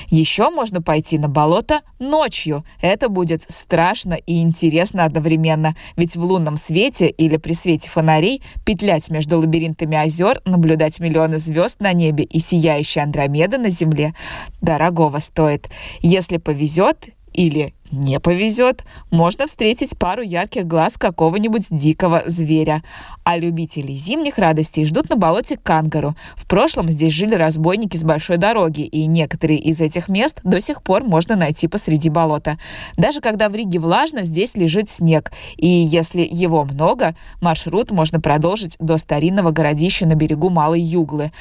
Еще 0.10 0.50
можно 0.52 0.82
пойти 0.82 1.18
на 1.18 1.28
болото 1.28 1.80
ночью. 1.98 2.64
Это 2.82 3.10
будет 3.10 3.44
страшно 3.48 4.14
и 4.14 4.42
интересно 4.42 5.06
одновременно, 5.06 5.76
ведь 5.96 6.16
в 6.16 6.24
лунном 6.24 6.58
свете 6.58 7.08
или 7.10 7.38
при 7.38 7.54
свете 7.54 7.90
фонарей 7.90 8.44
петлять 8.64 9.10
между 9.10 9.40
лабиринтами 9.40 9.98
озер, 9.98 10.42
наблюдать 10.46 11.00
миллионы 11.00 11.40
звезд 11.40 11.80
на 11.80 11.94
небе 11.94 12.26
и 12.26 12.40
сияющие 12.40 13.04
Андромеды 13.04 13.58
на 13.58 13.70
земле 13.70 14.14
дорогого 14.62 15.18
стоит. 15.20 15.70
Если 16.02 16.38
повезет 16.38 17.10
или 17.34 17.74
не 17.92 18.20
повезет, 18.22 18.84
можно 19.10 19.48
встретить 19.48 19.98
пару 19.98 20.22
ярких 20.22 20.66
глаз 20.66 20.98
какого-нибудь 20.98 21.68
дикого 21.70 22.24
зверя. 22.26 22.84
А 23.24 23.38
любители 23.38 23.92
зимних 23.92 24.38
радостей 24.38 24.86
ждут 24.86 25.10
на 25.10 25.18
болоте 25.18 25.58
Кангару. 25.58 26.16
В 26.36 26.48
прошлом 26.48 26.90
здесь 26.90 27.14
жили 27.14 27.36
разбойники 27.36 27.98
с 27.98 28.04
большой 28.04 28.38
дороги, 28.38 28.82
и 28.82 29.06
некоторые 29.08 29.60
из 29.60 29.82
этих 29.82 30.08
мест 30.08 30.40
до 30.44 30.62
сих 30.62 30.84
пор 30.84 31.04
можно 31.04 31.36
найти 31.36 31.68
посреди 31.68 32.10
болота. 32.10 32.58
Даже 32.96 33.20
когда 33.20 33.50
в 33.50 33.56
Риге 33.56 33.80
влажно, 33.80 34.24
здесь 34.24 34.56
лежит 34.56 34.90
снег, 34.90 35.32
и 35.58 35.68
если 35.68 36.22
его 36.22 36.64
много, 36.64 37.16
маршрут 37.42 37.92
можно 37.92 38.22
продолжить 38.22 38.78
до 38.80 38.98
старинного 38.98 39.52
городища 39.52 40.06
на 40.06 40.16
берегу 40.16 40.50
Малой 40.50 40.82
Юглы. 40.82 41.32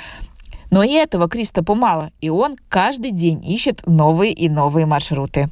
Но 0.70 0.82
и 0.82 0.92
этого 0.92 1.28
Кристопу 1.28 1.74
мало, 1.74 2.10
и 2.20 2.28
он 2.28 2.56
каждый 2.68 3.10
день 3.12 3.40
ищет 3.44 3.82
новые 3.86 4.32
и 4.32 4.48
новые 4.48 4.86
маршруты. 4.86 5.48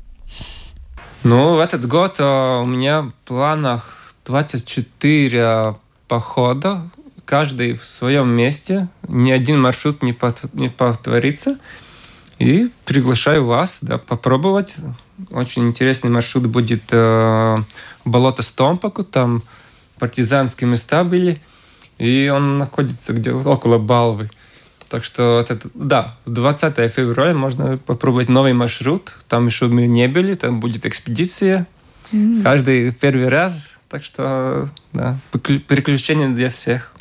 Ну, 1.25 1.57
в 1.57 1.61
этот 1.61 1.87
год 1.87 2.17
э, 2.19 2.59
у 2.62 2.64
меня 2.64 3.03
в 3.03 3.12
планах 3.25 4.14
24 4.25 5.75
похода, 6.07 6.88
каждый 7.25 7.75
в 7.75 7.85
своем 7.85 8.29
месте, 8.29 8.88
ни 9.07 9.31
один 9.31 9.61
маршрут 9.61 10.03
не, 10.03 10.12
под, 10.12 10.53
не 10.55 10.69
повторится. 10.69 11.59
И 12.38 12.71
приглашаю 12.85 13.45
вас 13.47 13.79
да, 13.83 13.99
попробовать. 13.99 14.77
Очень 15.31 15.69
интересный 15.69 16.09
маршрут 16.09 16.47
будет 16.47 16.85
э, 16.91 17.57
болото 18.05 18.43
Стомпаку, 18.43 19.03
там 19.03 19.43
партизанские 19.99 20.71
места 20.71 21.03
были, 21.03 21.43
и 21.99 22.31
он 22.33 22.59
находится 22.59 23.12
где 23.12 23.33
около 23.33 23.79
Балвы. 23.79 24.31
Так 24.88 25.05
что, 25.05 25.40
это, 25.40 25.59
да, 25.74 26.16
20 26.27 26.90
февраля 26.90 27.35
можно 27.35 27.77
попробовать 27.79 28.29
новый 28.29 28.55
маршрут. 28.55 29.14
Там 29.29 29.46
еще 29.46 29.66
мы 29.66 29.87
не 29.87 30.09
были, 30.09 30.35
там 30.35 30.61
будет 30.61 30.87
экспедиция. 30.87 31.66
Mm. 32.12 32.42
Каждый 32.42 32.92
первый 32.92 33.29
раз. 33.29 33.77
Так 33.88 34.05
что, 34.05 34.68
да, 34.92 35.18
приключения 35.33 36.29
для 36.29 36.51
всех. 36.51 36.92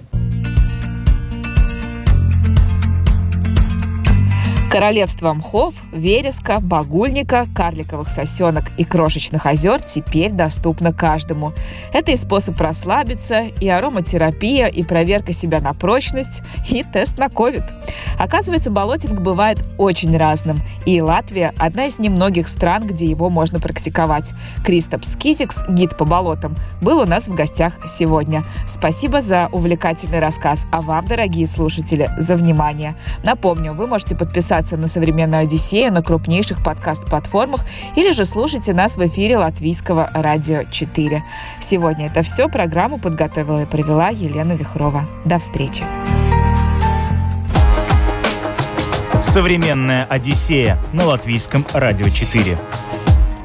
Королевство 4.78 5.34
мхов, 5.34 5.74
вереска, 5.92 6.60
багульника, 6.60 7.48
карликовых 7.56 8.10
сосенок 8.10 8.66
и 8.78 8.84
крошечных 8.84 9.48
озер 9.48 9.82
теперь 9.82 10.32
доступно 10.32 10.94
каждому. 10.94 11.54
Это 11.94 12.12
и 12.12 12.16
способ 12.16 12.62
расслабиться, 12.62 13.46
и 13.60 13.68
ароматерапия, 13.68 14.68
и 14.68 14.84
проверка 14.84 15.34
себя 15.34 15.62
на 15.62 15.74
прочность, 15.74 16.44
и 16.70 16.84
тест 16.84 17.18
на 17.18 17.28
ковид. 17.28 17.63
Оказывается, 18.20 18.70
болотинг 18.70 19.20
бывает 19.20 19.58
очень 19.80 20.16
разным, 20.16 20.62
и 20.86 21.02
Латвия– 21.02 21.56
одна 21.58 21.86
из 21.86 21.98
немногих 21.98 22.48
стран, 22.48 22.86
где 22.86 23.08
его 23.08 23.32
можно 23.32 23.60
практиковать. 23.60 24.34
Кристоп 24.63 25.06
Скизикс, 25.06 25.63
гид 25.70 25.98
по 25.98 26.06
болотам, 26.06 26.56
был 26.84 27.00
у 27.00 27.06
нас 27.06 27.28
в 27.28 27.34
гостях 27.34 27.80
сегодня. 27.88 28.44
Спасибо 28.68 29.24
за 29.24 29.50
увлекательный 29.52 30.20
рассказ, 30.20 30.68
а 30.72 30.84
вам, 30.84 31.08
дорогие 31.08 31.48
слушатели, 31.48 32.12
за 32.20 32.36
внимание. 32.36 32.96
Напомню, 33.24 33.74
вы 33.74 33.88
можете 33.88 34.16
подписаться 34.16 34.66
подписаться 34.67 34.77
на 34.77 34.88
«Современную 34.88 35.43
Одиссею» 35.43 35.93
на 35.93 36.03
крупнейших 36.03 36.63
подкаст-платформах 36.63 37.65
или 37.95 38.12
же 38.12 38.25
слушайте 38.25 38.73
нас 38.73 38.97
в 38.97 39.08
эфире 39.08 39.38
Латвийского 39.38 40.10
радио 40.13 40.63
4. 40.69 41.23
Сегодня 41.60 42.08
это 42.08 42.21
все. 42.21 42.49
Программу 42.49 42.99
подготовила 42.99 43.63
и 43.63 43.65
провела 43.65 44.10
Елена 44.10 44.53
Вихрова. 44.53 45.06
До 45.25 45.39
встречи. 45.39 45.84
Современная 49.21 50.06
Одиссея 50.06 50.77
на 50.93 51.06
латвийском 51.06 51.65
радио 51.73 52.10
4. 52.10 52.58